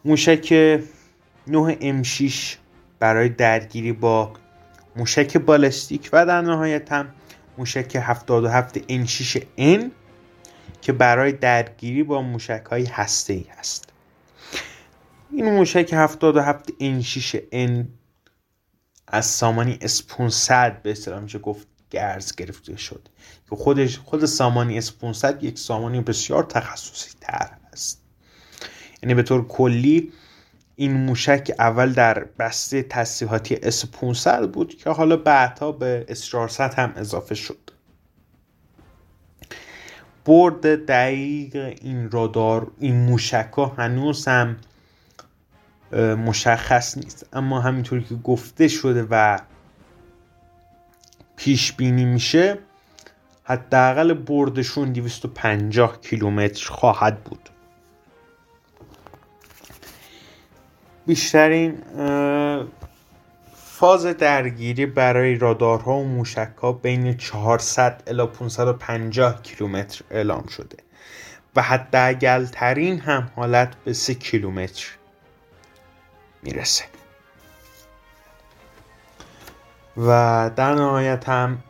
موشک 0.04 0.52
9 1.47 2.02
M6 2.02 2.35
برای 2.99 3.28
درگیری 3.28 3.92
با 3.92 4.33
موشک 4.97 5.37
بالستیک 5.37 6.11
و 6.12 6.26
در 6.26 6.40
نهایت 6.40 6.92
هم 6.92 7.09
موشک 7.59 7.97
77 7.97 8.78
N6 8.78 9.42
N 9.59 9.85
که 10.80 10.92
برای 10.92 11.33
درگیری 11.33 12.02
با 12.02 12.23
موشک 12.23 12.62
های 12.71 12.85
هسته 12.85 13.33
ای 13.33 13.47
هست. 13.59 13.92
این 15.33 15.52
موشک 15.52 15.90
77 15.92 16.69
N6 16.69 17.37
N 17.52 18.00
از 19.11 19.26
سامانه‌ی 19.26 19.78
اس 19.81 20.02
500 20.02 20.83
به 20.83 20.90
اصطلاح 20.90 21.21
میشه 21.21 21.38
گفت 21.38 21.67
قرض 21.90 22.35
گرفته 22.35 22.76
شد. 22.76 23.09
که 23.50 23.57
خودش 23.57 23.99
خود 23.99 24.25
سامانه‌ی 24.25 24.78
اس 24.79 24.93
500 24.93 25.45
یک 25.45 25.59
سامانه‌ی 25.59 26.00
بسیار 26.00 26.43
تخصصی 26.45 27.11
تر 27.21 27.50
است. 27.73 28.02
یعنی 29.02 29.14
به 29.14 29.23
طور 29.23 29.49
کلی 29.49 30.12
این 30.76 30.93
موشک 30.93 31.52
اول 31.59 31.93
در 31.93 32.25
بسته 32.38 32.83
تسلیحاتی 32.83 33.57
اس 33.62 33.87
500 33.87 34.50
بود 34.50 34.75
که 34.75 34.90
حالا 34.90 35.17
بعدها 35.17 35.73
به 35.73 36.07
اس 36.09 36.25
400 36.25 36.75
هم 36.75 36.93
اضافه 36.97 37.35
شد. 37.35 37.71
برد 40.25 40.87
دقیق 40.87 41.57
این 41.81 42.11
رادار 42.11 42.73
این 42.79 42.97
موشک 42.97 43.50
ها 43.57 43.67
هنوز 43.67 44.29
هم 44.29 44.57
مشخص 45.99 46.97
نیست. 46.99 47.26
اما 47.32 47.61
همینطوری 47.61 48.04
که 48.04 48.14
گفته 48.14 48.68
شده 48.68 49.06
و 49.11 49.38
پیش 51.37 51.73
بینی 51.73 52.04
میشه 52.04 52.59
حداقل 53.44 54.14
بردشون 54.14 54.92
250 54.92 56.00
کیلومتر 56.00 56.68
خواهد 56.70 57.25
بود. 57.25 57.49
بیشترین 61.06 61.78
فاز 63.54 64.06
درگیری 64.06 64.87
برای 64.87 65.35
رادارها 65.35 65.97
و 65.97 66.04
موشک 66.04 66.50
ها 66.62 66.73
بین 66.73 67.16
400 67.16 68.02
الی 68.06 68.26
550 68.26 69.42
کیلومتر 69.42 70.04
اعلام 70.11 70.47
شده 70.47 70.76
و 71.56 71.62
حداقل 71.62 72.44
ترین 72.44 72.99
هم 72.99 73.30
حالت 73.37 73.76
به 73.85 73.92
3 73.92 74.14
کیلومتر 74.14 74.87
می‌رسه. 76.42 76.85
و 79.97 80.50
در 80.56 80.75
نهایت 80.75 81.28
هم 81.28 81.62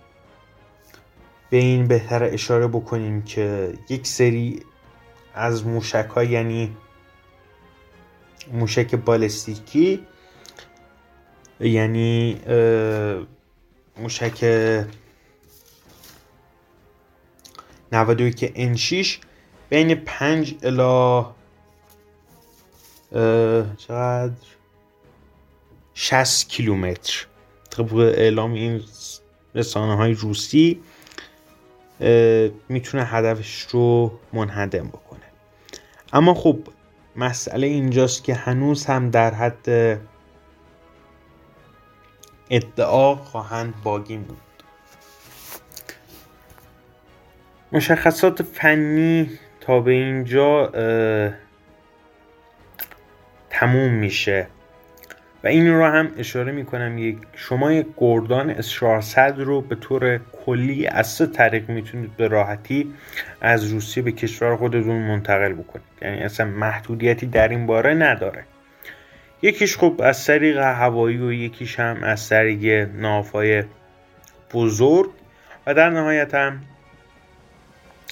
به 1.50 1.56
این 1.56 1.88
بهتر 1.88 2.24
اشاره 2.24 2.66
بکنیم 2.66 3.22
که 3.22 3.74
یک 3.88 4.06
سری 4.06 4.62
از 5.34 5.66
موشک 5.66 6.08
ها 6.16 6.24
یعنی 6.24 6.76
موشک 8.52 8.94
بالستیکی 8.94 10.06
یعنی 11.60 12.40
موشک 13.96 14.44
91 17.92 18.76
N6 18.76 19.08
بین 19.68 19.94
5 19.94 20.54
الی 20.62 21.24
چقدر؟ 23.76 24.59
60 26.02 26.48
کیلومتر. 26.48 27.26
طبق 27.70 27.94
اعلام 27.94 28.52
این 28.52 28.82
رسانه 29.54 29.96
های 29.96 30.12
روسی 30.12 30.80
می‌تونه 32.68 33.04
هدفش 33.04 33.66
رو 33.70 34.18
منهدم 34.32 34.88
بکنه. 34.88 35.20
اما 36.12 36.34
خب 36.34 36.58
مسئله 37.16 37.66
اینجاست 37.66 38.24
که 38.24 38.34
هنوز 38.34 38.86
هم 38.86 39.10
در 39.10 39.34
حد 39.34 40.00
ادعا 42.50 43.16
خواهند 43.16 43.74
باقی 43.82 44.16
موند. 44.16 44.62
مشخصات 47.72 48.42
فنی 48.42 49.30
تا 49.60 49.80
به 49.80 49.92
اینجا 49.92 50.66
تموم 53.50 53.92
میشه. 53.92 54.48
و 55.44 55.46
این 55.46 55.68
رو 55.74 55.84
هم 55.84 56.10
اشاره 56.18 56.52
می‌کنم 56.52 56.98
یک 56.98 57.18
شما 57.34 57.72
یک 57.72 57.86
گردان 57.96 58.50
اس 58.50 58.70
400 58.70 59.34
رو 59.38 59.60
به 59.60 59.74
طور 59.74 60.20
کلی 60.32 60.86
از 60.86 61.06
سه 61.06 61.26
طریق 61.26 61.70
می‌تونید 61.70 62.16
به 62.16 62.28
راحتی 62.28 62.94
از 63.40 63.64
روسیه 63.64 64.02
به 64.02 64.12
کشور 64.12 64.56
خودتون 64.56 64.96
منتقل 64.96 65.52
بکنید. 65.52 65.86
یعنی 66.02 66.18
اصلا 66.18 66.46
محدودیتی 66.46 67.26
در 67.26 67.48
این 67.48 67.66
باره 67.66 67.94
نداره. 67.94 68.44
یکیش 69.42 69.76
خب 69.76 70.00
از 70.04 70.26
طریق 70.26 70.58
هوایی 70.58 71.16
و 71.16 71.32
یکیش 71.32 71.80
هم 71.80 72.02
از 72.02 72.28
طریق 72.28 72.88
نافای 72.94 73.64
بزرگ 74.52 75.10
و 75.66 75.74
در 75.74 75.90
نهایت 75.90 76.34
هم 76.34 76.60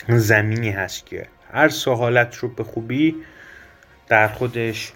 زمینی 0.08 0.70
هست 0.70 1.06
که 1.06 1.26
هر 1.52 1.68
سه 1.68 1.90
حالت 1.90 2.36
رو 2.36 2.48
به 2.48 2.64
خوبی 2.64 3.14
در 4.08 4.28
خودش 4.28 4.92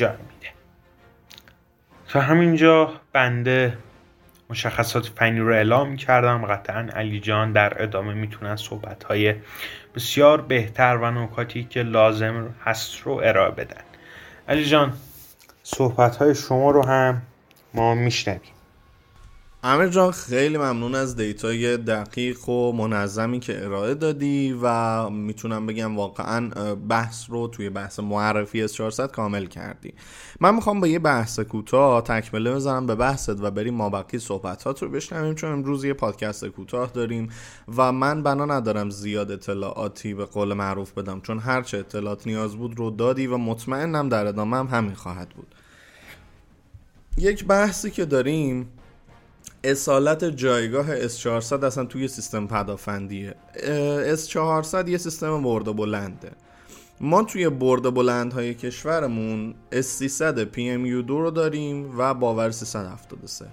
میده 0.00 0.35
تا 2.08 2.20
همینجا 2.20 2.92
بنده 3.12 3.78
مشخصات 4.50 5.06
فنی 5.06 5.40
رو 5.40 5.52
اعلام 5.52 5.96
کردم. 5.96 6.46
قطعا 6.46 6.88
علی 6.92 7.20
جان 7.20 7.52
در 7.52 7.82
ادامه 7.82 8.14
می‌تونن 8.14 8.56
صحبت 8.56 9.04
های 9.04 9.34
بسیار 9.94 10.40
بهتر 10.40 10.96
و 10.96 11.10
نکاتی 11.10 11.64
که 11.64 11.82
لازم 11.82 12.54
هست 12.64 13.00
رو 13.00 13.20
ارائه 13.24 13.50
بدن. 13.50 13.82
علی 14.48 14.64
جان 14.64 14.92
صحبت 15.62 16.16
های 16.16 16.34
شما 16.34 16.70
رو 16.70 16.86
هم 16.86 17.22
ما 17.74 17.94
میشنویم. 17.94 18.55
امیر 19.68 19.88
جان 19.88 20.10
خیلی 20.10 20.58
ممنون 20.58 20.94
از 20.94 21.16
دیتای 21.16 21.76
دقیق 21.76 22.48
و 22.48 22.72
منظمی 22.72 23.40
که 23.40 23.64
ارائه 23.64 23.94
دادی 23.94 24.58
و 24.62 25.10
می‌تونم 25.10 25.66
بگم 25.66 25.96
واقعا 25.96 26.74
بحث 26.74 27.30
رو 27.30 27.48
توی 27.48 27.70
بحث 27.70 28.00
معرفی 28.00 28.62
از 28.62 28.74
400 28.74 29.10
کامل 29.10 29.46
کردی. 29.46 29.94
من 30.40 30.54
می‌خوام 30.54 30.80
با 30.80 30.86
یه 30.86 30.98
بحث 30.98 31.40
کوتاه 31.40 32.02
تکمله 32.02 32.54
بزنم 32.54 32.86
به 32.86 32.94
بحثت 32.94 33.40
و 33.40 33.50
بریم 33.50 33.74
ما 33.74 33.90
بقیه 33.90 34.20
صحبتات 34.20 34.82
رو 34.82 34.88
بشنویم 34.88 35.34
چون 35.34 35.52
امروز 35.52 35.84
یه 35.84 35.94
پادکست 35.94 36.46
کوتاه 36.46 36.90
داریم 36.94 37.28
و 37.76 37.92
من 37.92 38.22
بنا 38.22 38.44
ندارم 38.44 38.90
زیاد 38.90 39.30
اطلاعاتی 39.30 40.14
به 40.14 40.24
قول 40.24 40.52
معروف 40.52 40.92
بدم 40.92 41.20
چون 41.20 41.38
هرچه 41.38 41.78
اطلاعات 41.78 42.26
نیاز 42.26 42.56
بود 42.56 42.78
رو 42.78 42.90
دادی 42.90 43.26
و 43.26 43.36
مطمئنم 43.36 44.08
در 44.08 44.26
ادامه 44.26 44.56
هم 44.56 44.66
همین 44.66 44.94
خواهد 44.94 45.28
بود. 45.28 45.54
یک 47.18 47.44
بحثی 47.44 47.90
که 47.90 48.04
داریم 48.04 48.68
اصالت 49.64 50.24
جایگاه 50.24 51.08
S400 51.08 51.64
اصلا 51.64 51.84
توی 51.84 52.08
سیستم 52.08 52.46
پدافندیه. 52.46 53.34
S400 54.16 54.88
یه 54.88 54.98
سیستم 54.98 55.42
برد 55.42 55.76
بلنده. 55.76 56.30
ما 57.00 57.22
توی 57.22 57.48
برد 57.48 57.94
بلند 57.94 58.32
های 58.32 58.54
کشورمون 58.54 59.54
S300 59.72 60.38
PMU2 60.56 61.08
رو 61.08 61.30
داریم 61.30 61.98
و 61.98 62.14
باور 62.14 62.50
373 62.50 63.46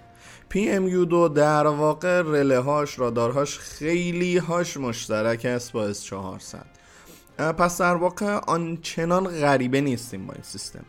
PMU2 0.54 1.36
در 1.36 1.68
واقع 1.68 2.22
رله 2.22 2.60
هاش 2.60 3.00
رادارهاش 3.00 3.60
خیلی 3.60 4.38
هاش 4.38 4.78
مشترک 4.78 5.46
است 5.46 5.72
با 5.72 5.94
S400. 5.94 7.44
پس 7.52 7.82
در 7.82 7.96
واقع 7.96 8.26
آنچنان 8.26 9.28
غریبه 9.28 9.82
نیستیم 9.82 10.28
با 10.28 10.34
این 10.34 10.44
سیستم. 10.44 10.86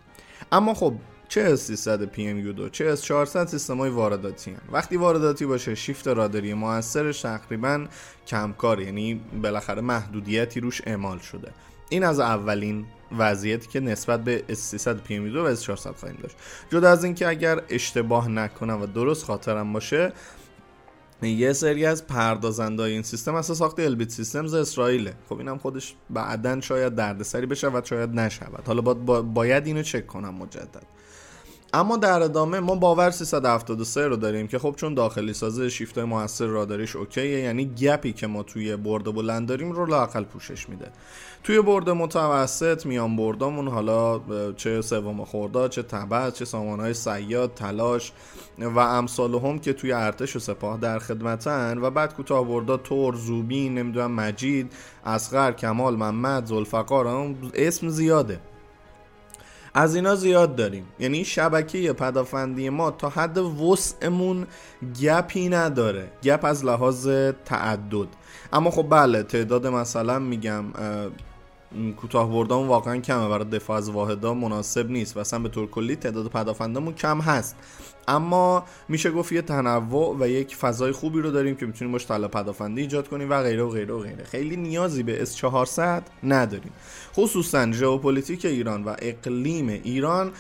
اما 0.53 0.75
خب 0.75 0.95
چه 1.29 1.57
S300 1.57 2.17
PMU2 2.17 2.71
چه 2.73 2.97
S400 2.97 3.47
سیستم 3.47 3.79
های 3.79 3.91
وارداتی 3.91 4.51
هن. 4.51 4.61
وقتی 4.73 4.97
وارداتی 4.97 5.47
باشه 5.47 5.75
شیفت 5.75 6.09
راداری 6.09 6.55
موثرش 6.55 7.23
تقریبا 7.23 7.87
کمکار 8.27 8.81
یعنی 8.81 9.21
بالاخره 9.43 9.81
محدودیتی 9.81 10.61
روش 10.61 10.83
اعمال 10.87 11.19
شده. 11.19 11.51
این 11.89 12.05
از 12.05 12.21
اولین 12.21 12.87
وضعیتی 13.19 13.69
که 13.69 13.81
نسبت 13.81 14.25
به 14.25 14.45
S300 14.49 14.89
PMU2 15.09 15.37
و 15.37 15.57
S400 15.57 15.97
خواهیم 16.01 16.19
داشت. 16.23 16.37
جدا 16.71 16.91
از 16.91 17.05
اینکه 17.05 17.29
اگر 17.29 17.63
اشتباه 17.69 18.29
نکنم 18.29 18.83
و 18.83 18.87
درست 18.87 19.25
خاطرم 19.25 19.73
باشه 19.73 20.13
یه 21.23 21.53
سری 21.53 21.87
از 21.87 22.07
پردازندهای 22.07 22.93
این 22.93 23.03
سیستم 23.03 23.35
اصلا 23.35 23.55
ساخت 23.55 23.81
البیت 23.81 24.11
سیستمز 24.11 24.55
اسرائیله. 24.55 25.15
خب 25.29 25.39
اینم 25.39 25.59
خودش 25.59 25.95
بعدا 26.11 26.61
شاید 26.61 26.95
دردسری 26.95 27.47
بشه 27.47 27.69
و 27.69 27.81
شاید 27.85 28.11
نشود. 28.11 28.63
حالا 28.67 28.83
باید 29.23 29.67
اینو 29.67 29.83
چک 29.83 30.07
کنم 30.07 30.35
مجدد. 30.35 30.83
اما 31.75 31.97
در 31.97 32.23
ادامه 32.23 32.61
ما 32.61 32.75
باور 32.75 33.11
373 33.11 34.09
رو 34.09 34.17
داریم 34.17 34.47
که 34.47 34.59
خب 34.59 34.75
چون 34.77 34.95
داخلی 34.95 35.33
سازه 35.33 35.69
شیفت 35.69 35.99
موثر 35.99 36.47
راداریش 36.47 36.97
اوکیه 36.97 37.41
یعنی 37.41 37.65
گپی 37.65 38.13
که 38.13 38.27
ما 38.27 38.43
توی 38.43 38.77
برد 38.77 39.05
بلند 39.05 39.49
داریم 39.49 39.73
رو 39.73 39.87
لاقل 39.87 40.25
پوشش 40.25 40.69
میده. 40.69 40.91
توی 41.43 41.63
برد 41.63 41.91
متوسط 41.91 42.87
میان 42.87 43.17
بردامون 43.17 43.69
حالا 43.69 44.21
چه 44.57 44.83
سوم 44.83 45.25
خوردا 45.25 45.69
چه 45.69 45.83
تبعت 45.83 46.35
چه 46.35 46.45
سامانهای 46.45 46.95
سیاد 46.95 47.55
تلاش 47.55 48.13
و 48.59 48.79
امثال 48.79 49.35
هم 49.35 49.59
که 49.59 49.73
توی 49.73 49.93
ارتش 49.93 50.37
و 50.37 50.39
سپاه 50.39 50.79
در 50.79 50.99
خدمتن 50.99 51.79
و 51.79 51.91
بعد 51.91 52.15
کوتاه 52.15 52.45
بردا 52.49 52.77
تور 52.77 53.15
زوبین 53.15 53.79
نمی‌دونم 53.79 54.13
مجید 54.13 54.73
اسقر 55.07 55.53
کمال 55.53 55.97
محمد 55.97 56.47
زلفقار 56.47 57.35
اسم 57.55 57.89
زیاده. 57.89 58.41
از 59.77 59.95
اینا 59.95 60.15
زیاد 60.15 60.57
داریم. 60.57 60.87
یعنی 60.99 61.25
شبکه 61.25 61.93
پدافندی 61.93 62.69
ما 62.69 62.91
تا 62.91 63.09
حد 63.09 63.39
وسعمون 63.39 64.47
گپی 65.03 65.49
نداره. 65.49 66.11
گپ 66.23 66.45
از 66.45 66.65
لحاظ 66.65 67.09
تعدد. 67.45 68.09
اما 68.53 68.71
خب 68.71 68.87
بله 68.91 69.23
تعداد 69.23 69.67
مثلا 69.67 70.19
میگم 70.19 70.65
کوتاه 71.97 72.31
بردامون 72.31 72.69
واقعا 72.69 72.97
کمه. 72.97 73.29
برای 73.29 73.45
دفاع 73.45 73.77
از 73.77 73.91
واحدا 73.91 74.35
مناسب 74.35 74.91
نیست. 74.91 75.17
و 75.17 75.21
اصلا 75.21 75.39
به 75.39 75.49
طور 75.49 75.71
کلی 75.71 75.97
تعداد 75.97 76.29
پدافندمون 76.29 76.95
کم 76.95 77.21
هست. 77.21 77.57
اما 78.09 78.65
میشه 78.89 79.11
گفت 79.11 79.33
یه 79.33 79.43
تنوع 79.43 80.17
و 80.21 80.29
یک 80.29 80.57
فضای 80.57 80.93
خوبی 80.93 81.21
رو 81.21 81.31
داریم 81.31 81.57
که 81.57 81.67
می‌تونیم 81.67 81.93
باش 81.93 82.07
طلا 82.07 82.29
پدافندی 82.29 82.81
ایجاد 82.81 83.09
کنیم 83.09 83.31
و 83.31 83.43
غیره 83.43 83.63
و 83.63 83.71
غیره 83.71 83.95
و 83.95 83.99
غیره. 83.99 84.25
خیلی 84.25 84.57
نیازی 84.57 85.03
به 85.03 85.25
S400 85.25 86.03
نداریم. 86.23 86.73
خصوصا 87.17 87.73
ژئوپلیتیک 87.73 88.45
ایران 88.45 88.85
و 88.85 88.95
اقلیم 88.99 89.69
ایران 89.69 90.33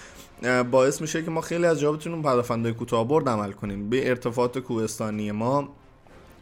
باعث 0.70 1.00
میشه 1.00 1.22
که 1.22 1.30
ما 1.30 1.40
خیلی 1.40 1.66
از 1.66 1.80
جا 1.80 1.92
بتونیم 1.92 2.22
پدافندهای 2.22 2.74
کوتاه 2.74 3.08
برد 3.08 3.28
عمل 3.28 3.52
کنیم. 3.52 3.90
به 3.90 4.08
ارتفاعات 4.08 4.58
کوهستانی 4.58 5.32
ما 5.32 5.68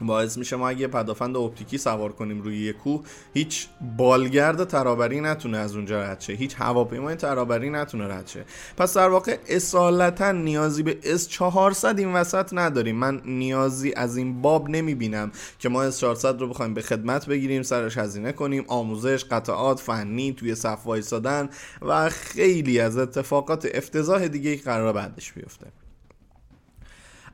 باعث 0.07 0.38
میشه 0.38 0.57
ما 0.57 0.69
اگه 0.69 0.87
پدافند 0.87 1.37
اپتیکی 1.37 1.79
سوار 1.79 2.12
کنیم 2.12 2.43
روی 2.43 2.59
یک 2.59 2.77
کوه 2.77 3.05
هیچ 3.35 3.69
بالگرد 3.97 4.65
ترابری 4.65 5.21
نتونه 5.21 5.59
از 5.59 5.77
اونجا 5.77 6.03
رد 6.03 6.21
شه. 6.21 6.33
هیچ 6.33 6.55
هواپیمای 6.59 7.15
ترابری 7.15 7.71
نتونه 7.71 8.09
رد 8.09 8.27
شه. 8.27 8.45
پس 8.77 8.97
در 8.97 9.09
واقع 9.09 9.38
اصالتا 9.49 10.33
نیازی 10.33 10.83
به 10.83 10.99
اس 11.05 11.29
400 11.29 11.99
این 11.99 12.12
وسط 12.12 12.49
نداریم. 12.53 12.97
من 12.97 13.21
نیازی 13.25 13.93
از 13.97 14.17
این 14.17 14.43
باب 14.43 14.69
نمی‌بینم 14.69 15.33
که 15.59 15.69
ما 15.69 15.83
اس 15.83 16.01
400 16.01 16.41
رو 16.41 16.49
بخوایم 16.49 16.75
به 16.75 16.83
خدمت 16.83 17.27
بگیریم 17.27 17.62
سرش 17.62 17.99
هزینه 17.99 18.33
کنیم 18.33 18.65
آموزش 18.69 19.25
قطعات 19.25 19.81
فنی 19.81 20.33
توی 20.33 20.55
صف 20.55 20.87
وایسادن 20.87 21.49
و 21.83 22.09
خیلی 22.09 22.81
از 22.81 22.99
اتفاقات 22.99 23.69
افتضاح 23.75 24.29
دیگه 24.29 24.57
قرار 24.57 24.93
بعدش 24.93 25.33
بیفته. 25.33 25.82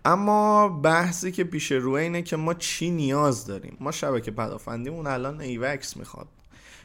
اما 0.05 0.69
بحثی 0.69 1.33
که 1.33 1.45
پیش 1.45 1.73
روی 1.73 2.03
اینه 2.03 2.23
که 2.23 2.37
ما 2.37 2.55
چی 2.55 2.91
نیاز 2.91 3.47
داریم؟ 3.47 3.77
ما 3.81 3.91
شبکه 3.91 4.31
پدافندیمون 4.31 5.07
الان 5.07 5.41
AWACS 5.41 5.97
می‌خواد. 5.97 6.27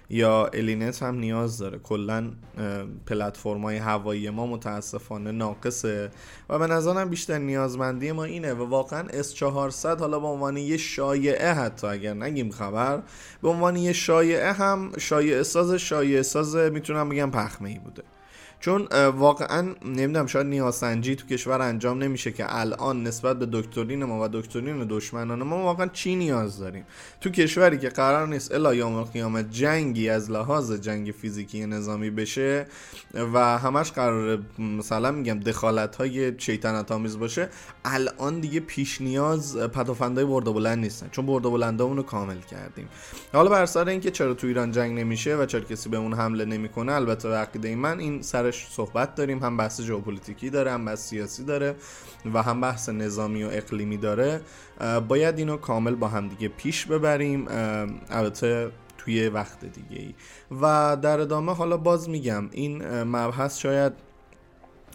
یا 0.10 0.46
ELINT 0.46 1.04
هم 1.04 1.16
نیاز 1.16 1.58
داره. 1.58 1.80
کلا 1.80 2.32
پلتفرم‌های 3.06 3.78
هوایی 3.78 4.30
ما 4.30 4.48
متاسفانه 4.48 5.32
ناقصه. 5.32 6.12
و 6.50 6.60
به 6.60 6.68
نظرم 6.68 7.10
بیشتر 7.10 7.38
نیازمندی 7.38 8.12
ما 8.12 8.24
اینه. 8.24 8.54
و 8.54 8.66
واقعا 8.66 9.08
S400 9.08 9.86
حالا 9.86 10.20
به 10.20 10.28
عنوان 10.28 10.58
یه 10.58 10.78
شایعه 10.78 11.54
حتی 11.54 11.88
اگر 11.88 12.14
نگیم 12.14 12.52
خبر 12.52 13.04
به 13.42 13.50
عنوان 13.50 13.76
یه 13.76 13.94
شایعه 13.94 14.52
هم 14.52 14.92
شایعه 14.98 15.44
ساز 15.44 15.74
شایعه 15.74 16.22
ساز 16.22 16.56
می‌تونم 16.56 17.10
بگم 17.10 17.32
پخمه 17.32 17.70
ای 17.70 17.80
بوده. 17.80 18.04
چون 18.64 18.88
واقعا 19.18 19.76
نمی‌دونم 19.86 20.26
شاید 20.26 20.48
نیاسنجی 20.48 21.16
تو 21.16 21.28
کشور 21.28 21.62
انجام 21.62 22.04
نمیشه 22.04 22.32
که 22.32 22.46
الان 22.48 23.04
نسبت 23.04 23.40
به 23.40 23.48
دکترین 23.52 24.04
ما 24.04 24.26
و 24.26 24.28
دکترین 24.28 24.86
دشمنان 24.90 25.44
ما 25.44 25.64
واقعا 25.64 25.88
چی 25.88 26.16
نیاز 26.16 26.60
داریم. 26.60 26.86
تو 27.22 27.30
کشوری 27.30 27.78
که 27.78 27.90
قرار 27.90 28.28
نیست 28.28 28.52
الا 28.52 28.76
یوم 28.76 28.94
القیامت 28.94 29.52
جنگی 29.52 30.10
از 30.10 30.32
لحاظ 30.32 30.72
جنگ 30.72 31.12
فیزیکی 31.12 31.66
نظامی 31.66 32.10
بشه 32.10 32.66
و 33.34 33.58
همش 33.58 33.92
قرار 33.92 34.40
مثلا 34.60 35.12
میگم 35.12 35.40
دخالت 35.40 35.96
های 35.96 36.40
شیطنت 36.40 36.92
آمیز 36.92 37.20
باشه 37.20 37.50
الان 37.86 38.40
دیگه 38.40 38.60
پیش 38.60 39.02
نیاز 39.02 39.58
پدافندای 39.58 40.26
برده 40.26 40.52
بلند 40.52 40.80
نیستن 40.80 41.10
چون 41.12 41.26
برده 41.26 41.50
بلندامون 41.50 41.98
رو 41.98 42.04
کامل 42.04 42.40
کردیم. 42.52 42.90
حالا 43.34 43.50
بر 43.50 43.66
سر 43.66 43.88
اینکه 43.88 44.12
چرا 44.12 44.34
تو 44.34 44.48
ایران 44.48 44.72
جنگ 44.72 45.00
نمیشه 45.00 45.36
و 45.36 45.46
چرا 45.46 45.62
کسی 45.62 45.90
به 45.90 45.98
اون 45.98 46.14
حمله 46.14 46.46
نمی‌کنه 46.46 46.92
البته 46.92 47.30
عقیده 47.30 47.76
من 47.76 48.00
این 48.00 48.22
صحبت 48.70 49.16
داریم. 49.16 49.44
هم 49.44 49.58
بحث 49.58 49.82
ژئوپلیتیکی 49.82 50.50
داره 50.50 50.72
هم 50.72 50.86
بحث 50.86 51.00
سیاسی 51.10 51.44
داره 51.44 51.76
و 52.34 52.44
هم 52.44 52.62
بحث 52.62 52.90
نظامی 52.90 53.44
و 53.44 53.50
اقلیمی 53.52 53.98
داره. 53.98 54.42
باید 55.08 55.38
اینو 55.38 55.58
کامل 55.58 55.96
با 55.96 56.08
هم 56.08 56.28
دیگه 56.28 56.48
پیش 56.48 56.86
ببریم. 56.86 57.48
البته 58.10 58.72
توی 58.98 59.30
وقت 59.30 59.66
دیگه 59.66 60.02
ای 60.02 60.14
و 60.62 60.98
در 61.02 61.20
ادامه 61.20 61.54
حالا 61.54 61.78
باز 61.78 62.10
میگم 62.10 62.50
این 62.52 63.02
مبحث 63.04 63.58
شاید 63.58 63.94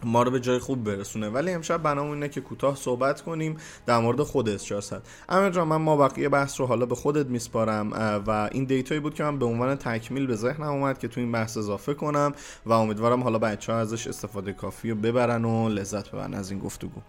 ما 0.03 0.23
رو 0.23 0.31
به 0.31 0.39
جای 0.39 0.59
خوب 0.59 0.83
برسونه. 0.83 1.29
ولی 1.29 1.51
امشب 1.51 1.83
برنامه 1.83 2.09
اینه 2.09 2.29
که 2.29 2.41
کوتاه 2.41 2.75
صحبت 2.75 3.21
کنیم 3.21 3.57
در 3.85 3.99
مورد 3.99 4.23
خود 4.23 4.49
اس 4.49 4.63
400 4.63 5.01
امیر 5.29 5.49
جان 5.49 5.67
من 5.67 5.75
ما 5.75 5.97
بقیه 5.97 6.29
بحث 6.29 6.59
رو 6.59 6.65
حالا 6.65 6.85
به 6.85 6.95
خودت 6.95 7.25
میسپارم 7.25 7.91
و 8.27 8.49
این 8.51 8.65
data 8.65 8.88
یی 8.88 8.99
بود 8.99 9.13
که 9.13 9.23
من 9.23 9.39
به 9.39 9.45
عنوان 9.45 9.75
تکمیل 9.75 10.27
به 10.27 10.35
ذهنم 10.35 10.67
اومد 10.67 10.99
که 10.99 11.07
تو 11.07 11.19
این 11.19 11.31
بحث 11.31 11.57
اضافه 11.57 11.93
کنم 11.93 12.33
و 12.65 12.73
امیدوارم 12.73 13.23
حالا 13.23 13.39
بچه 13.39 13.73
ها 13.73 13.79
ازش 13.79 14.07
استفاده 14.07 14.53
کافی 14.53 14.89
رو 14.89 14.95
ببرن 14.95 15.45
و 15.45 15.69
لذت 15.69 16.11
ببرن 16.11 16.33
از 16.33 16.51
این 16.51 16.59
گفتگو. 16.59 17.01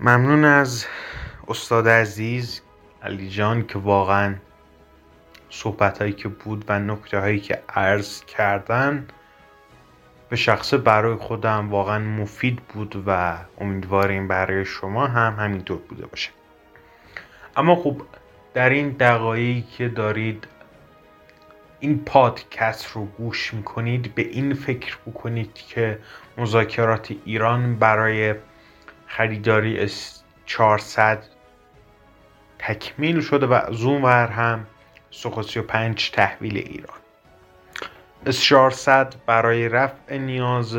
ممنون 0.00 0.44
از 0.44 0.86
استاد 1.48 1.88
عزیز 1.88 2.60
علی 3.02 3.30
جان 3.30 3.66
که 3.66 3.78
واقعا 3.78 4.34
صحبت 5.50 5.98
هایی 5.98 6.12
که 6.12 6.28
بود 6.28 6.64
و 6.68 6.78
نکته 6.78 7.20
هایی 7.20 7.40
که 7.40 7.62
عرض 7.68 8.24
کردن 8.24 9.08
به 10.30 10.36
شخص 10.36 10.74
برای 10.74 11.16
خودم 11.16 11.70
واقعا 11.70 11.98
مفید 11.98 12.56
بود 12.56 13.02
و 13.06 13.38
امیدواریم 13.60 14.28
برای 14.28 14.64
شما 14.64 15.06
هم 15.06 15.44
همینطور 15.44 15.78
بوده 15.78 16.06
باشه. 16.06 16.30
اما 17.56 17.76
خب 17.76 18.02
در 18.54 18.70
این 18.70 18.88
دقایقی 18.88 19.64
که 19.78 19.88
دارید 19.88 20.46
این 21.80 22.04
پادکست 22.04 22.86
رو 22.92 23.04
گوش 23.04 23.54
می‌کنید 23.54 24.14
به 24.14 24.22
این 24.22 24.54
فکر 24.54 24.98
بکنید 25.06 25.54
که 25.54 25.98
مذاکرات 26.38 27.14
ایران 27.24 27.76
برای 27.76 28.34
خریداری 29.06 29.88
400 30.46 31.24
تکمیل 32.58 33.20
شده 33.20 33.46
و 33.46 33.52
از 33.52 33.82
اون 33.82 34.04
هم 34.04 34.66
سوخو 35.10 35.42
35 35.42 36.10
تحویل 36.10 36.56
ایران. 36.56 36.99
اس 38.26 38.42
400 38.42 39.14
برای 39.26 39.68
رفع 39.68 40.16
نیاز 40.16 40.76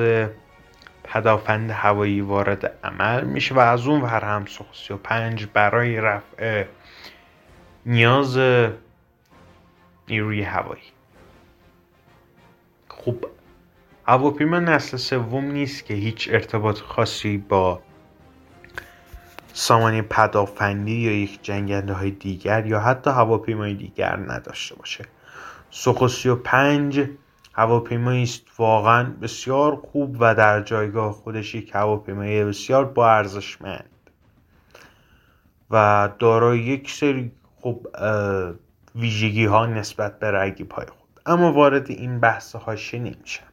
پدافند 1.04 1.72
هوایی 1.72 2.22
وارد 2.22 2.78
عمل 2.84 3.24
میشه 3.24 3.56
و 3.56 3.60
از 3.60 3.88
اون 3.88 4.02
ور 4.02 4.24
هم 4.26 4.46
سوخو 4.46 4.74
35 4.74 5.46
برای 5.54 6.02
رفع 6.02 6.66
نیاز 7.86 8.38
نیروی 10.08 10.42
هوایی. 10.42 10.82
خب 12.90 13.26
هواپیما 14.08 14.60
نسل 14.60 14.98
سوم 14.98 15.46
نیست 15.46 15.86
که 15.86 15.94
هیچ 15.94 16.30
ارتباط 16.32 16.80
خاصی 16.80 17.38
با 17.38 17.82
سامانه 19.54 20.02
پدافندی 20.02 20.92
یا 20.92 21.12
یک 21.12 21.40
جنگنده 21.44 21.94
های 21.94 22.12
دیگر 22.12 22.66
یا 22.66 22.80
حتی 22.80 23.10
هواپیمای 23.10 23.74
دیگر 23.74 24.16
نداشته 24.16 24.76
باشه. 24.76 25.06
سوخو 25.70 26.08
35 26.08 27.08
هواپیمایی 27.54 28.24
است. 28.24 28.42
واقعا 28.58 29.04
بسیار 29.04 29.76
خوب 29.76 30.18
و 30.20 30.36
در 30.36 30.62
جایگاه 30.62 31.14
خودش 31.14 31.56
یک 31.56 31.72
هواپیمای 31.76 32.46
بسیار 32.46 32.86
با 32.86 33.10
ارزشمند. 33.12 33.90
و 35.72 36.10
دارای 36.20 36.60
یک 36.60 36.92
سری 36.92 37.32
خوب 37.56 37.88
ویژگی 38.96 39.46
ها 39.46 39.66
نسبت 39.66 40.20
به 40.20 40.32
رگیب 40.32 40.72
های 40.72 40.86
خود. 40.86 41.22
اما 41.26 41.54
وارد 41.54 41.90
این 41.90 42.20
بحث 42.20 42.56
هاشه 42.56 43.00
نمیشم. 43.00 43.44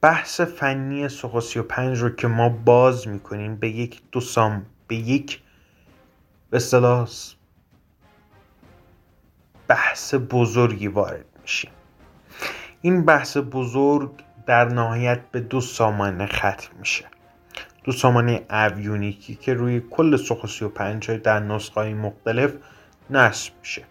بحث 0.00 0.40
فنی 0.40 1.08
سوخو 1.08 1.40
35 1.40 1.98
رو 1.98 2.10
که 2.10 2.28
ما 2.28 2.48
باز 2.48 3.08
می‌کنیم 3.08 3.56
به 3.56 3.68
یک 3.68 4.02
دو 4.12 4.20
سام 4.20 4.66
به 4.88 4.96
یک 4.96 5.40
به 6.50 6.58
بحث 9.70 10.14
بزرگی 10.30 10.88
وارد 10.88 11.24
میشیم. 11.42 11.70
این 12.80 13.04
بحث 13.04 13.36
بزرگ 13.52 14.10
در 14.46 14.64
نهایت 14.64 15.20
به 15.30 15.40
دو 15.40 15.60
سامانه 15.60 16.26
ختم 16.26 16.70
میشه. 16.78 17.04
دو 17.84 17.92
سامانه 17.92 18.42
اویونیکی 18.50 19.34
که 19.34 19.54
روی 19.54 19.82
کل 19.90 20.16
سوخو 20.16 20.46
35 20.46 21.10
در 21.10 21.40
نسخه 21.40 21.74
های 21.74 21.94
مختلف 21.94 22.52
نصب 23.10 23.52
میشه. 23.60 23.84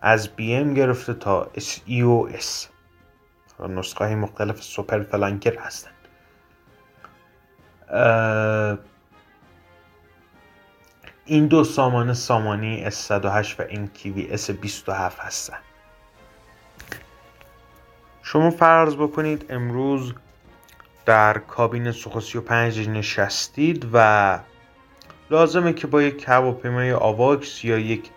از 0.00 0.28
BM 0.28 0.74
گرفته 0.74 1.14
تا 1.14 1.50
SE 1.54 2.02
و 2.02 2.28
S. 2.34 2.68
نسخه 3.68 4.04
های 4.04 4.14
مختلف 4.14 4.62
سوپر 4.62 5.02
فلانکر 5.02 5.58
هستند 5.58 5.94
این 11.30 11.46
دو 11.46 11.64
سامانه 11.64 12.14
سامانی 12.14 12.90
S108 12.90 13.58
و 13.58 13.64
MTV 13.68 14.36
S27 14.36 15.18
هستند 15.18 15.62
شما 18.22 18.50
فرض 18.50 18.94
بکنید 18.94 19.44
امروز 19.50 20.14
در 21.06 21.38
کابین 21.38 21.92
سوخو 21.92 22.20
35 22.20 22.88
نشستید 22.88 23.86
و 23.92 24.38
لازمه 25.30 25.72
که 25.72 25.86
با 25.86 26.02
یک 26.02 26.24
هواپیمای 26.28 26.92
آواکس 26.92 27.64
یا 27.64 27.78
یک 27.78 28.10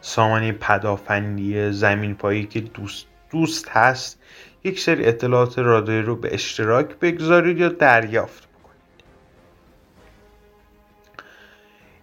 سامانه 0.00 0.52
پدافندی 0.52 1.72
زمین 1.72 2.14
پایی 2.14 2.46
که 2.46 2.60
دوست 2.60 3.06
دوست 3.30 3.68
هست 3.68 4.18
یک 4.64 4.80
سری 4.80 5.04
اطلاعات 5.06 5.58
راداری 5.58 6.02
رو 6.02 6.16
به 6.16 6.34
اشتراک 6.34 6.86
بگذارید 6.86 7.58
یا 7.58 7.68
دریافت 7.68 8.48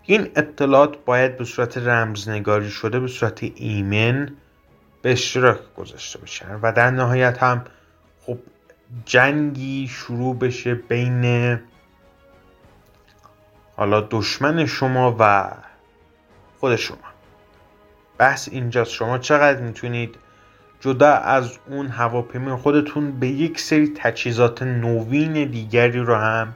این 0.04 0.30
اطلاعات 0.36 1.06
باید 1.06 1.38
به 1.38 1.46
صورت 1.46 1.78
رمزنگاری 1.78 2.70
شده 2.70 3.00
به 3.00 3.08
صورت 3.08 3.44
ایمن 3.56 4.36
به 5.02 5.12
اشتراک 5.12 5.60
گذاشته 5.78 6.20
بشن 6.20 6.60
و 6.62 6.72
در 6.72 6.92
نهایت 6.92 7.44
هم 7.44 7.66
خب 8.26 8.38
جنگی 9.06 9.88
شروع 9.88 10.36
بشه 10.38 10.76
بین 10.76 11.60
حالا 13.76 14.08
دشمن 14.12 14.66
شما 14.66 15.16
و 15.20 15.52
خود 16.60 16.76
شما. 16.76 16.98
بحث 18.18 18.50
اینجاست. 18.52 18.92
شما 18.92 19.18
چقدر 19.18 19.62
می‌تونید 19.62 20.16
جدا 20.80 21.12
از 21.12 21.58
اون 21.68 21.88
هواپیمای 21.88 22.56
خودتون 22.56 23.20
به 23.20 23.28
یک 23.28 23.60
سری 23.60 23.94
تجهیزات 23.96 24.64
نوین 24.64 25.34
دیگری 25.34 26.00
رو 26.00 26.16
هم 26.16 26.54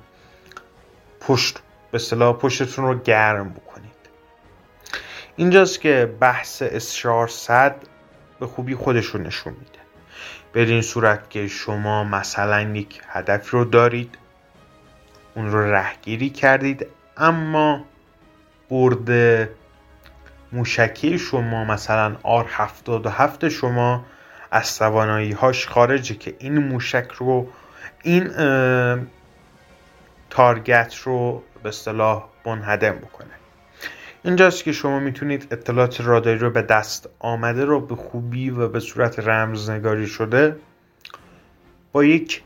پشت 1.20 1.60
به 1.96 2.02
اصطلاح 2.02 2.38
پشتتون 2.38 2.86
رو 2.86 3.00
گرم 3.00 3.50
بکنید. 3.50 3.96
اینجاست 5.36 5.82
که 5.82 6.16
بحث 6.20 6.62
اس 6.62 7.06
صد 7.28 7.76
به 8.40 8.48
خوبی 8.48 8.76
خودش 8.76 9.06
رو 9.06 9.22
نشون 9.22 9.54
میده. 9.54 9.80
بدین 10.54 10.82
صورت 10.82 11.30
که 11.30 11.48
شما 11.48 12.04
مثلا 12.04 12.62
یک 12.62 13.02
هدف 13.08 13.50
رو 13.50 13.66
دارید 13.66 14.18
اون 15.36 15.52
رو 15.52 15.72
رهگیری 15.72 16.30
کردید 16.30 16.88
اما 17.18 17.86
برد 18.70 19.50
موشکی 20.52 21.20
شما 21.20 21.66
مثلا 21.66 22.16
آر 22.24 22.46
77 22.50 23.50
شما 23.50 24.06
از 24.52 24.78
توانایی 24.78 25.32
هاش 25.32 25.68
خارجه 25.68 26.16
که 26.16 26.36
این 26.40 26.58
موشک 26.58 27.08
رو 27.18 27.48
این 28.04 28.30
تارگت 30.36 30.96
رو 30.96 31.44
به 31.64 31.70
اصطلاح 31.70 32.26
منهدم 32.46 32.92
بکنه. 32.92 33.28
اینجاست 34.24 34.64
که 34.64 34.72
شما 34.72 35.00
می‌تونید 35.00 35.48
اطلاعات 35.52 36.02
راداری 36.02 36.38
رو 36.38 36.50
به 36.50 36.62
دست 36.62 37.10
آمده 37.20 37.66
رو 37.66 37.80
به 37.86 37.96
خوبی 37.96 38.50
و 38.50 38.68
به 38.68 38.80
صورت 38.80 39.20
رمزنگاری 39.20 40.08
شده 40.08 40.60
با 41.92 42.04
یک 42.04 42.44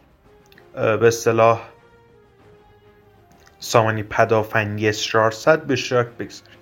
به 0.74 1.08
اصطلاح 1.08 1.62
سامانی 3.60 4.04
پدافندی 4.04 4.94
400 4.94 5.64
به 5.64 5.74
اشتراک 5.74 6.08
بگذارید. 6.08 6.60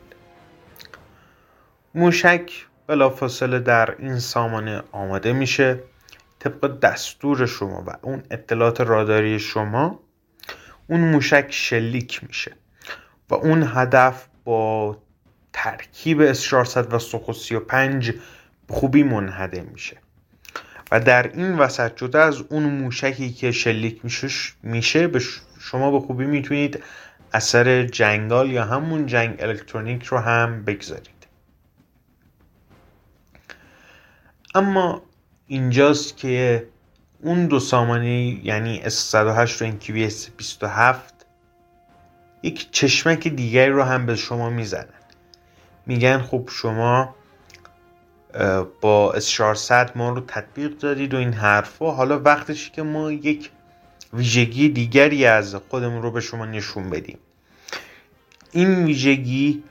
موشک 1.96 2.52
بلافاصله 2.88 3.60
در 3.60 3.96
این 4.00 4.20
سامانه 4.20 4.84
آماده 4.92 5.34
میشه 5.34 5.80
طبق 6.40 6.80
دستور 6.80 7.46
شما 7.46 7.84
و 7.88 7.98
اون 8.02 8.24
اطلاعات 8.32 8.82
راداری 8.82 9.40
شما 9.40 10.00
اون 10.88 11.00
موشک 11.00 11.47
شلیک 11.50 12.23
میشه 12.23 12.56
و 13.30 13.36
اون 13.36 13.63
هدف 13.67 14.28
با 14.43 14.97
ترکیب 15.54 16.21
اس 16.21 16.41
400 16.41 16.93
و 16.93 17.00
سوخو 17.00 17.34
35 17.34 18.13
خوبی 18.69 19.04
منهدم 19.04 19.65
میشه. 19.65 19.97
و 20.91 21.00
در 21.00 21.32
این 21.34 21.58
وسط 21.58 21.95
جدا 21.95 22.23
از 22.23 22.41
اون 22.50 22.63
موشکی 22.63 23.32
که 23.32 23.52
شلیک 23.52 24.02
میشه 24.63 25.08
به 25.08 25.21
شما 25.60 25.91
به 25.91 26.00
خوبی 26.00 26.26
می‌تونید 26.26 26.84
اثر 27.34 27.84
جنگال 27.84 28.52
یا 28.52 28.65
همون 28.65 29.06
جنگ 29.06 29.36
الکترونیک 29.39 30.04
رو 30.04 30.17
هم 30.17 30.65
بگذارید. 30.65 31.28
اما 34.56 35.02
اینجاست 35.47 36.17
که 36.17 36.67
اون 37.22 37.48
دو 37.48 37.60
سامانه 37.60 38.46
یعنی 38.46 38.82
S108 38.82 39.62
و 39.62 39.72
NQV 39.72 40.12
S27 40.12 41.26
یک 42.44 42.72
چشمک 42.72 43.28
دیگری 43.28 43.72
رو 43.72 43.84
هم 43.84 44.06
به 44.06 44.16
شما 44.16 44.50
می‌زنن. 44.50 44.94
میگن 45.86 46.22
خب 46.22 46.50
شما 46.52 47.16
با 48.82 49.16
S400 49.16 49.92
ما 49.96 50.10
رو 50.10 50.22
تطبیق 50.22 50.78
دادید 50.78 51.14
و 51.14 51.18
این 51.18 51.34
حرفا. 51.34 51.92
حالا 51.92 52.20
وقتشی 52.20 52.72
که 52.72 52.84
ما 52.84 53.12
یک 53.12 53.52
ویژگی 54.14 54.70
دیگری 54.70 55.26
از 55.26 55.56
خودمون 55.56 56.02
رو 56.02 56.12
به 56.12 56.22
شما 56.22 56.46
نشون 56.46 56.90
بدیم. 56.90 57.20
این 58.52 58.86
ویژگی 58.86 59.64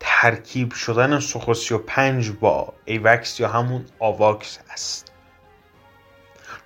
ترکیب 0.00 0.72
شدن 0.72 1.20
سوخو 1.20 1.54
35 1.54 2.30
با 2.30 2.74
ایوکس 2.84 3.40
یا 3.40 3.48
همون 3.48 3.84
آواکس 3.98 4.58
است. 4.70 5.11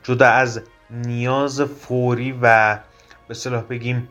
جدا 0.07 0.29
از 0.29 0.63
نیاز 0.91 1.61
فوری 1.61 2.39
و 2.43 2.79
به 3.29 3.35
صلاح 3.35 3.63
بگیم 3.63 4.09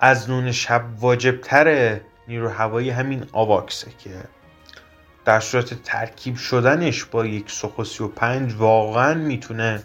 از 0.00 0.30
نون 0.30 0.52
شب 0.52 0.84
واجبتر 0.98 2.00
نیرو 2.28 2.48
هوایی 2.48 2.90
همین 2.90 3.26
آواکسه 3.32 3.90
که 3.98 4.10
در 5.24 5.40
صورت 5.40 5.82
ترکیب 5.82 6.36
شدنش 6.36 7.04
با 7.04 7.26
یک 7.26 7.50
سوخو 7.50 7.84
35 7.84 8.54
واقعا 8.54 9.14
می‌تونه 9.14 9.82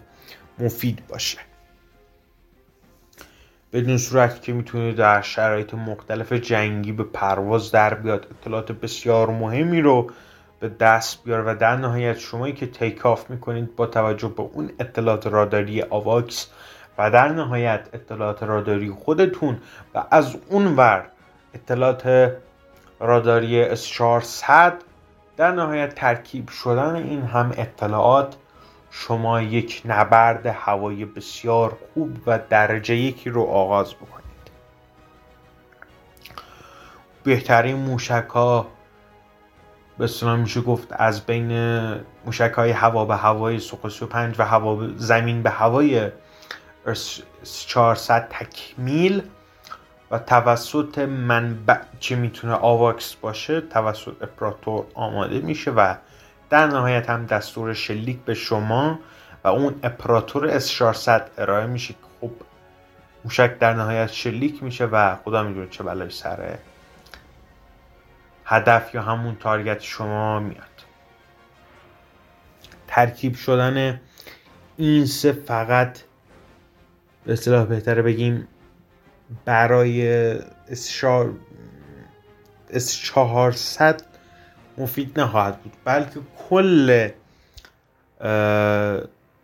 مفید 0.60 1.08
باشه. 1.08 1.38
بدون 3.74 3.98
صورت 3.98 4.42
که 4.42 4.54
می‌تونه 4.54 4.92
در 4.92 5.22
شرایط 5.22 5.74
مختلف 5.74 6.34
جنگی 6.34 6.92
به 6.92 7.04
پرواز 7.04 7.72
در 7.72 7.94
بیاد. 7.94 8.28
اطلاعات 8.42 8.72
بسیار 8.72 9.30
مهمی 9.30 9.82
رو 9.82 10.12
به 10.64 10.70
دست 10.70 11.24
بیار 11.24 11.48
و 11.48 11.56
در 11.56 11.76
نهایت 11.76 12.18
شمایی 12.18 12.54
که 12.54 12.68
تیک 12.68 13.06
آف 13.06 13.30
می‌کنید 13.30 13.76
با 13.76 13.86
توجه 13.86 14.28
به 14.28 14.44
اون 14.44 14.72
اطلاعات 14.80 15.28
راداری 15.28 15.82
آواکس 15.82 16.50
و 16.98 17.12
در 17.12 17.28
نهایت 17.28 17.90
اطلاعات 17.94 18.44
راداری 18.44 18.90
خودتون 18.90 19.58
و 19.96 20.04
از 20.12 20.36
اون 20.50 20.76
ور 20.76 21.06
اطلاعات 21.54 22.32
راداری 23.00 23.76
S400 23.76 24.74
در 25.38 25.52
نهایت 25.52 25.96
ترکیب 25.96 26.50
شدن 26.50 26.96
این 26.96 27.24
هم 27.24 27.52
اطلاعات 27.58 28.36
شما 28.92 29.42
یک 29.42 29.82
نبرد 29.86 30.46
هوایی 30.46 31.06
بسیار 31.06 31.78
خوب 31.94 32.18
و 32.28 32.40
درجه 32.50 32.96
یکی 32.96 33.30
رو 33.30 33.44
آغاز 33.44 33.94
بکنید. 33.94 34.24
بهترین 37.24 37.76
موشک 37.76 38.28
ها 38.30 38.68
به 39.98 40.04
اصطلاح 40.04 40.36
میشه 40.36 40.62
گفت 40.62 40.88
از 40.92 41.26
بین 41.26 41.52
موشک 42.26 42.52
های 42.56 42.72
هوا 42.72 43.06
به 43.06 43.16
هوای 43.16 43.60
سوخو 43.60 43.90
35 43.90 44.36
و 44.40 44.46
هوا 44.46 44.88
زمین 44.96 45.44
به 45.44 45.50
هوای 45.50 46.10
400 47.68 48.28
تکمیل 48.30 49.24
و 50.12 50.20
توسط 50.20 51.00
منبع 51.00 51.78
که 52.00 52.16
می‌تونه 52.16 52.54
آواکس 52.54 53.16
باشه 53.16 53.62
توسط 53.62 54.14
اپراتور 54.22 54.86
آماده 54.94 55.40
میشه 55.40 55.72
و 55.72 55.96
در 56.50 56.68
نهایت 56.68 57.10
هم 57.10 57.26
دستور 57.26 57.74
شلیک 57.74 58.20
به 58.20 58.34
شما 58.34 59.00
و 59.44 59.48
اون 59.48 59.76
اپراتور 59.84 60.60
S400 60.60 61.22
ارائه 61.38 61.66
میشه. 61.66 61.96
خب 62.22 62.32
موشک 63.26 63.60
در 63.60 63.74
نهایت 63.74 64.12
شلیک 64.12 64.64
میشه 64.64 64.86
و 64.86 65.16
خدا 65.16 65.44
می‌دونه 65.44 65.68
چه 65.68 65.84
بلای 65.84 66.10
سر 66.10 66.58
هدف 68.46 68.96
یا 68.96 69.02
همون 69.02 69.36
target 69.36 69.82
شما 69.82 70.40
میاد. 70.40 70.64
ترکیب 72.88 73.36
شدن 73.36 74.02
این 74.78 75.06
سه 75.06 75.32
فقط 75.32 76.00
به 77.26 77.34
اصطلاح 77.34 77.66
بهتره 77.66 78.02
بگیم 78.02 78.48
برای 79.46 80.08
اس 82.70 82.98
400 82.98 84.02
مفید 84.78 85.20
نخواهد 85.20 85.62
بود. 85.62 85.74
بلکه 85.86 86.20
کل 86.50 87.10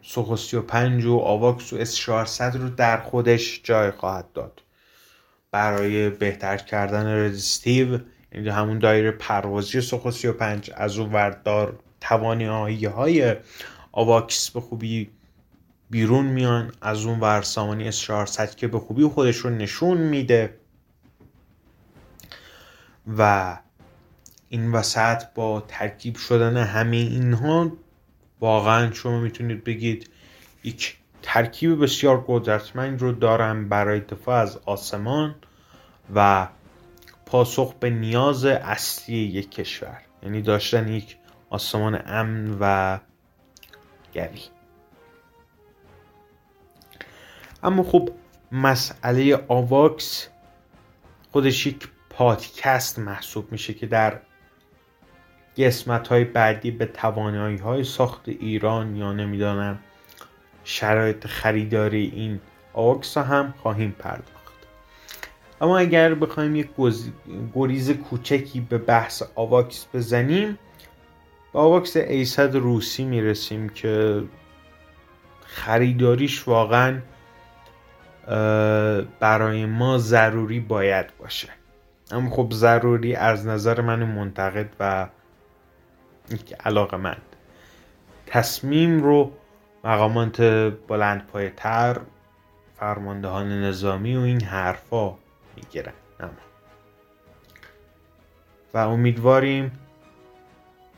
سوخو 0.01 0.35
35 0.35 1.05
و 1.05 1.17
آواکس 1.17 1.73
و 1.73 1.75
اس 1.75 1.95
400 1.95 2.55
رو 2.55 2.69
در 2.69 2.97
خودش 2.97 3.61
جای 3.63 3.91
خواهد 3.91 4.31
داد. 4.33 4.61
برای 5.51 6.09
بهتر 6.09 6.57
کردن 6.57 7.25
رزیستیو 7.25 7.99
همون 8.31 8.79
دایره 8.79 9.11
پروازی 9.11 9.81
سوخو 9.81 10.11
35 10.11 10.71
از 10.75 10.97
اون 10.97 11.13
وردار 11.13 11.79
توانایی 12.01 12.85
های 12.85 13.35
آواکس 13.91 14.49
به 14.49 14.61
خوبی 14.61 15.09
بیرون 15.89 16.25
میان 16.25 16.71
از 16.81 17.05
اون 17.05 17.19
ور 17.19 17.41
سامانی 17.41 17.91
S400 17.91 18.55
که 18.55 18.67
به 18.67 18.79
خوبی 18.79 19.03
خودش 19.03 19.37
رو 19.37 19.49
نشون 19.49 19.97
میده. 19.97 20.53
و 23.17 23.57
این 24.49 24.71
وسط 24.71 25.23
با 25.35 25.63
ترکیب 25.67 26.15
شدن 26.17 26.57
همه 26.57 26.97
اینها 26.97 27.71
واقعا 28.39 28.91
شما 28.91 29.19
می‌تونید 29.19 29.63
بگید 29.63 30.09
یک 30.63 30.97
ترکیب 31.21 31.83
بسیار 31.83 32.23
قدرتمند 32.27 33.01
رو 33.01 33.11
دارم 33.11 33.69
برای 33.69 33.99
دفاع 33.99 34.35
از 34.35 34.57
آسمان 34.65 35.35
و 36.15 36.47
پاسخ 37.31 37.73
به 37.73 37.89
نیاز 37.89 38.45
اصلی 38.45 39.17
یک 39.17 39.51
کشور. 39.51 40.01
یعنی 40.23 40.41
داشتن 40.41 40.87
یک 40.87 41.17
آسمان 41.49 42.01
امن 42.05 42.57
و 42.59 42.99
گوی. 44.13 44.41
اما 47.63 47.83
خب 47.83 48.09
مسئله 48.51 49.45
آواکس 49.47 50.27
خودش 51.31 51.67
یک 51.67 51.87
پادکست 52.09 52.99
محسوب 52.99 53.51
میشه 53.51 53.73
که 53.73 53.87
در 53.87 54.19
قسمت 55.57 56.07
های 56.07 56.23
بعدی 56.23 56.71
به 56.71 56.85
توانایی 56.85 57.57
های 57.57 57.83
ساخت 57.83 58.29
ایران 58.29 58.95
یا 58.95 59.13
نمی‌دانم 59.13 59.79
شرایط 60.63 61.27
خریداری 61.27 62.11
این 62.15 62.39
آواکس 62.73 63.17
هم 63.17 63.53
خواهیم 63.57 63.95
پرداخت. 63.99 64.38
اما 65.61 65.77
اگر 65.77 66.13
بخوایم 66.13 66.55
یک 66.55 66.69
گریز 67.55 67.91
کوچکی 67.91 68.61
به 68.61 68.77
بحث 68.77 69.23
آواکس 69.35 69.85
بزنیم 69.93 70.59
به 71.53 71.59
آواکس 71.59 71.97
ایصد 71.97 72.55
روسی 72.55 73.03
می‌رسیم 73.03 73.69
که 73.69 74.23
خریداریش 75.45 76.47
واقعا 76.47 77.01
برای 79.19 79.65
ما 79.65 79.97
ضروری 79.97 80.59
باید 80.59 81.05
باشه. 81.19 81.49
اما 82.11 82.29
خب 82.29 82.47
ضروری 82.51 83.15
از 83.15 83.47
نظر 83.47 83.81
من 83.81 84.03
منتقد 84.03 84.69
و 84.79 85.07
علاقه 86.65 86.97
مند 86.97 87.21
تصمیم 88.25 89.03
رو 89.03 89.31
مقامات 89.83 90.41
بلند 90.87 91.27
پای 91.27 91.49
تر 91.49 91.97
فرماندهان 92.79 93.63
نظامی 93.63 94.15
و 94.15 94.19
این 94.19 94.43
حرفا 94.43 95.15
می‌گیرن. 95.63 95.93
و 98.73 98.77
امیدواریم 98.77 99.71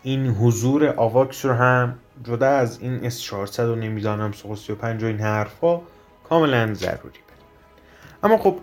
این 0.04 0.28
حضور 0.28 0.93
آواکس 0.97 1.45
رو 1.45 1.54
هم 1.54 2.00
جدا 2.24 2.47
از 2.50 2.82
این 2.82 3.06
اس 3.06 3.21
400 3.21 3.69
و 3.69 3.76
نمی‌دانم 3.76 4.32
سوخو 4.32 4.56
35 4.56 5.04
و 5.04 5.06
این 5.08 5.19
حرفا 5.19 5.82
کاملا 6.30 6.74
ضروری 6.74 7.19
اما 8.24 8.38
خب 8.38 8.58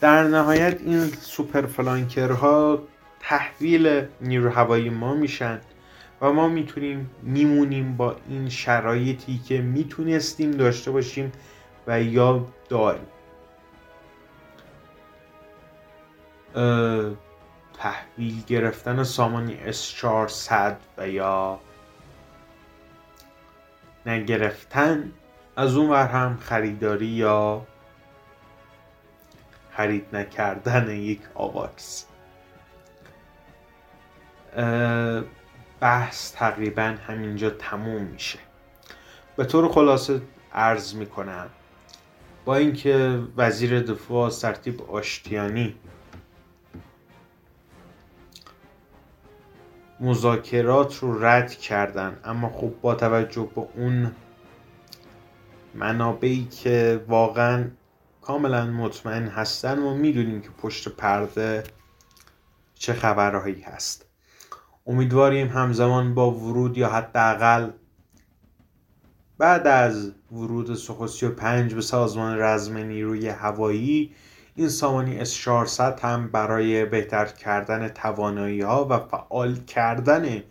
در 0.00 0.22
نهایت 0.22 0.80
این 0.80 1.06
سوپر 1.06 1.66
فلانکرها 1.66 2.82
تحویل 3.20 4.06
نیرو 4.20 4.50
هوایی 4.50 4.90
ما 4.90 5.14
میشن 5.14 5.60
و 6.20 6.32
ما 6.32 6.48
می‌تونیم 6.48 7.10
میمونیم 7.22 7.96
با 7.96 8.16
این 8.28 8.48
شرایطی 8.48 9.38
که 9.38 9.60
می‌تونستیم 9.60 10.50
داشته 10.50 10.90
باشیم 10.90 11.32
و 11.86 12.02
یا 12.02 12.46
داریم. 12.68 13.06
تحویل 17.78 18.42
گرفتن 18.46 19.02
سامانی 19.02 19.72
S400 19.72 20.74
و 20.98 21.08
یا 21.08 21.60
نگرفتن 24.06 25.12
از 25.56 25.76
اون 25.76 25.90
ور 25.90 26.06
هم 26.06 26.36
خریداری 26.36 27.06
یا 27.06 27.66
خرید 29.76 30.16
نکردن 30.16 30.90
یک 30.90 31.20
آواکس. 31.34 32.06
بحث 35.80 36.32
تقریبا 36.34 36.94
همینجا 37.06 37.50
تموم 37.50 38.02
میشه. 38.02 38.38
به 39.36 39.44
طور 39.44 39.68
خلاصه 39.68 40.22
عرض 40.54 40.94
می‌کنم 40.94 41.50
با 42.44 42.56
اینکه 42.56 43.20
وزیر 43.36 43.80
دفاع 43.80 44.30
سرتیب 44.30 44.82
آشتیانی 44.82 45.74
مذاکرات 50.02 50.96
رو 50.98 51.24
رد 51.24 51.50
کردن. 51.50 52.18
اما 52.24 52.48
خب 52.48 52.72
با 52.82 52.94
توجه 52.94 53.48
به 53.54 53.66
اون 53.76 54.12
منابعی 55.74 56.44
که 56.44 57.04
واقعا 57.08 57.70
کاملا 58.22 58.66
مطمئن 58.66 59.26
هستن 59.26 59.78
و 59.78 59.94
می‌دونیم 59.94 60.40
که 60.40 60.48
پشت 60.48 60.88
پرده 60.88 61.64
چه 62.74 62.92
خبرهایی 62.92 63.60
هست. 63.60 64.06
امیدواریم 64.86 65.48
همزمان 65.48 66.14
با 66.14 66.30
ورود 66.30 66.78
یا 66.78 66.88
حداقل 66.88 67.70
بعد 69.38 69.66
از 69.66 70.12
ورود 70.32 70.74
سخو 70.74 71.06
پنج 71.28 71.74
به 71.74 71.80
سازمان 71.80 72.38
رزم 72.38 72.76
نیروی 72.76 73.28
هوایی 73.28 74.14
این 74.54 74.68
سامانی 74.68 75.18
اس 75.18 75.34
400 75.34 76.00
هم 76.00 76.28
برای 76.28 76.84
بهتر 76.84 77.26
کردن 77.26 77.88
توانایی 77.88 78.60
ها 78.60 78.86
و 78.90 78.98
فعال 78.98 79.56
کردن 79.56 80.42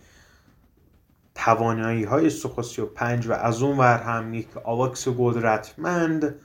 توانایی 1.35 2.03
های 2.03 2.29
سخو 2.29 2.61
35 2.61 3.27
و 3.27 3.33
از 3.33 3.61
اون 3.61 3.77
ور 3.77 3.97
هم 3.97 4.33
یک 4.33 4.57
آواکس 4.57 5.07
قدرتمند 5.17 6.35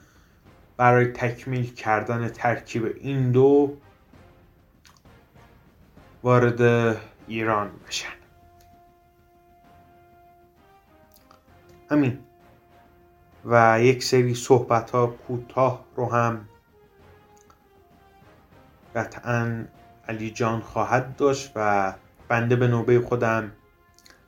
برای 0.77 1.05
تکمیل 1.05 1.73
کردن 1.73 2.27
ترکیب 2.27 2.95
این 3.01 3.31
دو 3.31 3.77
وارد 6.23 6.61
ایران 7.27 7.71
بشن. 7.87 8.07
همین. 11.91 12.19
و 13.45 13.81
یک 13.81 14.03
سری 14.03 14.35
صحبت 14.35 14.91
ها 14.91 15.07
کوتاه 15.07 15.85
رو 15.95 16.11
هم 16.11 16.49
قطعا 18.97 19.65
علی 20.07 20.31
جان 20.31 20.61
خواهد 20.61 21.15
داشت 21.15 21.51
و 21.55 21.93
بنده 22.27 22.55
به 22.55 22.67
نوبه 22.67 22.99
خودم 22.99 23.51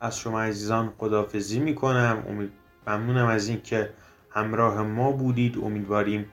از 0.00 0.18
شما 0.18 0.42
عزیزان 0.42 0.92
خدافزی 0.98 1.60
می‌کنم. 1.60 2.24
امید 2.28 2.52
ممنونم 2.86 3.26
از 3.26 3.48
اینکه 3.48 3.90
همراه 4.30 4.82
ما 4.82 5.12
بودید. 5.12 5.58
امیدواریم 5.58 6.30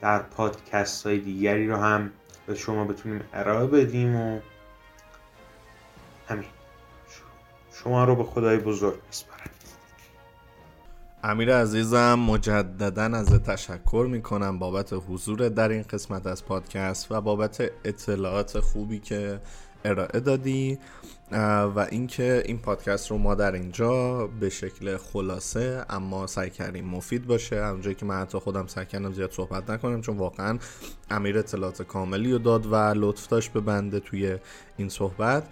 در 0.00 0.18
پادکست 0.18 1.06
های 1.06 1.18
دیگری 1.18 1.68
رو 1.68 1.76
هم 1.76 2.10
به 2.46 2.54
شما 2.54 2.84
بتونیم 2.84 3.20
ارائه 3.32 3.66
بدیم 3.66 4.16
و 4.16 4.40
همین. 6.28 6.48
شما 7.72 8.04
رو 8.04 8.16
به 8.16 8.24
خدای 8.24 8.56
بزرگ 8.56 8.98
میسپارم. 9.06 9.53
امیر 11.26 11.56
عزیزم 11.56 12.14
مجددا 12.14 13.02
از 13.02 13.26
تشکر 13.26 14.06
می‌کنم 14.10 14.58
بابت 14.58 14.92
حضور 15.08 15.48
در 15.48 15.68
این 15.68 15.82
قسمت 15.82 16.26
از 16.26 16.44
پادکست 16.44 17.12
و 17.12 17.20
بابت 17.20 17.70
اطلاعات 17.84 18.60
خوبی 18.60 18.98
که 18.98 19.40
ارائه 19.84 20.20
دادی 20.20 20.78
و 21.76 21.86
اینکه 21.90 22.42
این 22.46 22.58
پادکست 22.58 23.10
رو 23.10 23.18
ما 23.18 23.34
در 23.34 23.52
اینجا 23.52 24.26
به 24.26 24.50
شکل 24.50 24.96
خلاصه 24.96 25.84
اما 25.90 26.26
سعی 26.26 26.50
کردیم 26.50 26.84
مفید 26.84 27.26
باشه. 27.26 27.56
اونجایی 27.56 27.94
که 27.94 28.06
من 28.06 28.20
حتی 28.20 28.38
خودم 28.38 28.66
سعی 28.66 28.86
کردم 28.86 29.12
زیاد 29.12 29.32
صحبت 29.32 29.70
نکنم 29.70 30.00
چون 30.00 30.16
واقعا 30.16 30.58
امیر 31.10 31.38
اطلاعات 31.38 31.82
کاملی 31.82 32.32
رو 32.32 32.38
داد 32.38 32.66
و 32.66 32.74
لطف 32.76 33.26
داشت 33.26 33.52
به 33.52 33.60
بنده 33.60 34.00
توی 34.00 34.36
این 34.76 34.88
صحبت. 34.88 35.44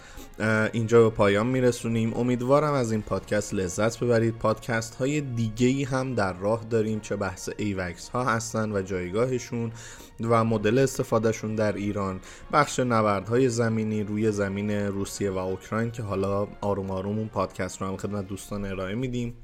اینجا 0.73 1.03
به 1.03 1.17
پایان 1.17 1.47
میرسونیم. 1.47 2.15
امیدوارم 2.15 2.73
از 2.75 2.93
این 2.93 3.03
پادکست 3.03 3.55
لذت 3.55 4.01
ببرید. 4.01 4.39
پادکست 4.39 4.95
های 4.95 5.21
دیگه 5.21 5.87
هم 5.87 6.15
در 6.15 6.33
راه 6.33 6.65
داریم. 6.71 7.01
چه 7.01 7.17
بحث 7.17 7.51
ایوکس 7.57 8.09
ها 8.09 8.25
هستن 8.25 8.73
و 8.73 8.83
جایگاهشون. 8.83 9.73
و 10.21 10.45
مدل 10.45 10.79
استفادهشون 10.79 11.55
در 11.55 11.73
ایران. 11.73 12.21
بخش 12.53 12.81
نبردهای 12.81 13.49
زمینی 13.49 14.03
روی 14.03 14.33
زمین 14.33 14.71
روسیه 14.71 15.31
و 15.31 15.39
اوکراین 15.39 15.91
که 15.91 16.03
حالا 16.03 16.49
آروم 16.61 16.91
آروم 16.91 17.19
اون 17.19 17.29
پادکست 17.29 17.81
رو 17.81 17.87
هم 17.87 17.97
خدمت 17.97 18.27
دوستان 18.27 18.65
ارائه 18.65 18.95
میدیم. 18.95 19.35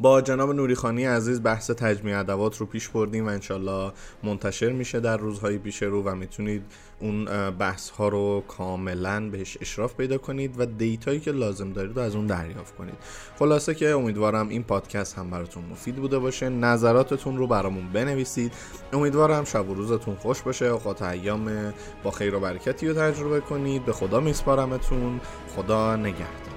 با 0.00 0.20
جناب 0.20 0.50
نوریخانی 0.50 1.04
عزیز 1.04 1.42
بحث 1.42 1.70
تجمیع 1.70 2.18
ادوات 2.18 2.56
رو 2.56 2.66
پیش 2.66 2.88
بردیم 2.88 3.26
و 3.26 3.28
انشالله 3.28 3.92
منتشر 4.22 4.72
میشه 4.72 5.00
در 5.00 5.16
روزهای 5.16 5.58
پیش 5.58 5.82
رو 5.82 6.02
و 6.02 6.14
می‌تونید 6.14 6.62
اون 7.00 7.50
بحث 7.50 7.90
ها 7.90 8.08
رو 8.08 8.44
کاملا 8.48 9.30
بهش 9.30 9.58
اشراف 9.60 9.94
پیدا 9.94 10.18
کنید 10.18 10.60
و 10.60 10.66
دیتایی 10.66 11.20
که 11.20 11.32
لازم 11.32 11.72
دارید 11.72 11.96
رو 11.96 12.02
از 12.02 12.14
اون 12.14 12.26
دریافت 12.26 12.76
کنید. 12.76 12.94
خلاصه 13.38 13.74
که 13.74 13.90
امیدوارم 13.90 14.48
این 14.48 14.62
پادکست 14.62 15.18
هم 15.18 15.30
براتون 15.30 15.64
مفید 15.70 15.96
بوده 15.96 16.18
باشه. 16.18 16.48
نظراتتون 16.48 17.36
رو 17.36 17.46
برامون 17.46 17.88
بنویسید. 17.92 18.52
امیدوارم 18.92 19.44
شب 19.44 19.70
و 19.70 19.74
روزتون 19.74 20.14
خوش 20.14 20.42
باشه. 20.42 20.64
اوقات 20.64 21.02
ایام 21.02 21.72
با 22.02 22.10
خیر 22.10 22.34
و 22.34 22.40
برکتی 22.40 22.88
رو 22.88 22.94
تجربه 22.94 23.40
کنید. 23.40 23.84
به 23.84 23.92
خدا 23.92 24.20
میسپارمتون. 24.20 25.20
خدا 25.56 25.96
نگهدار. 25.96 26.49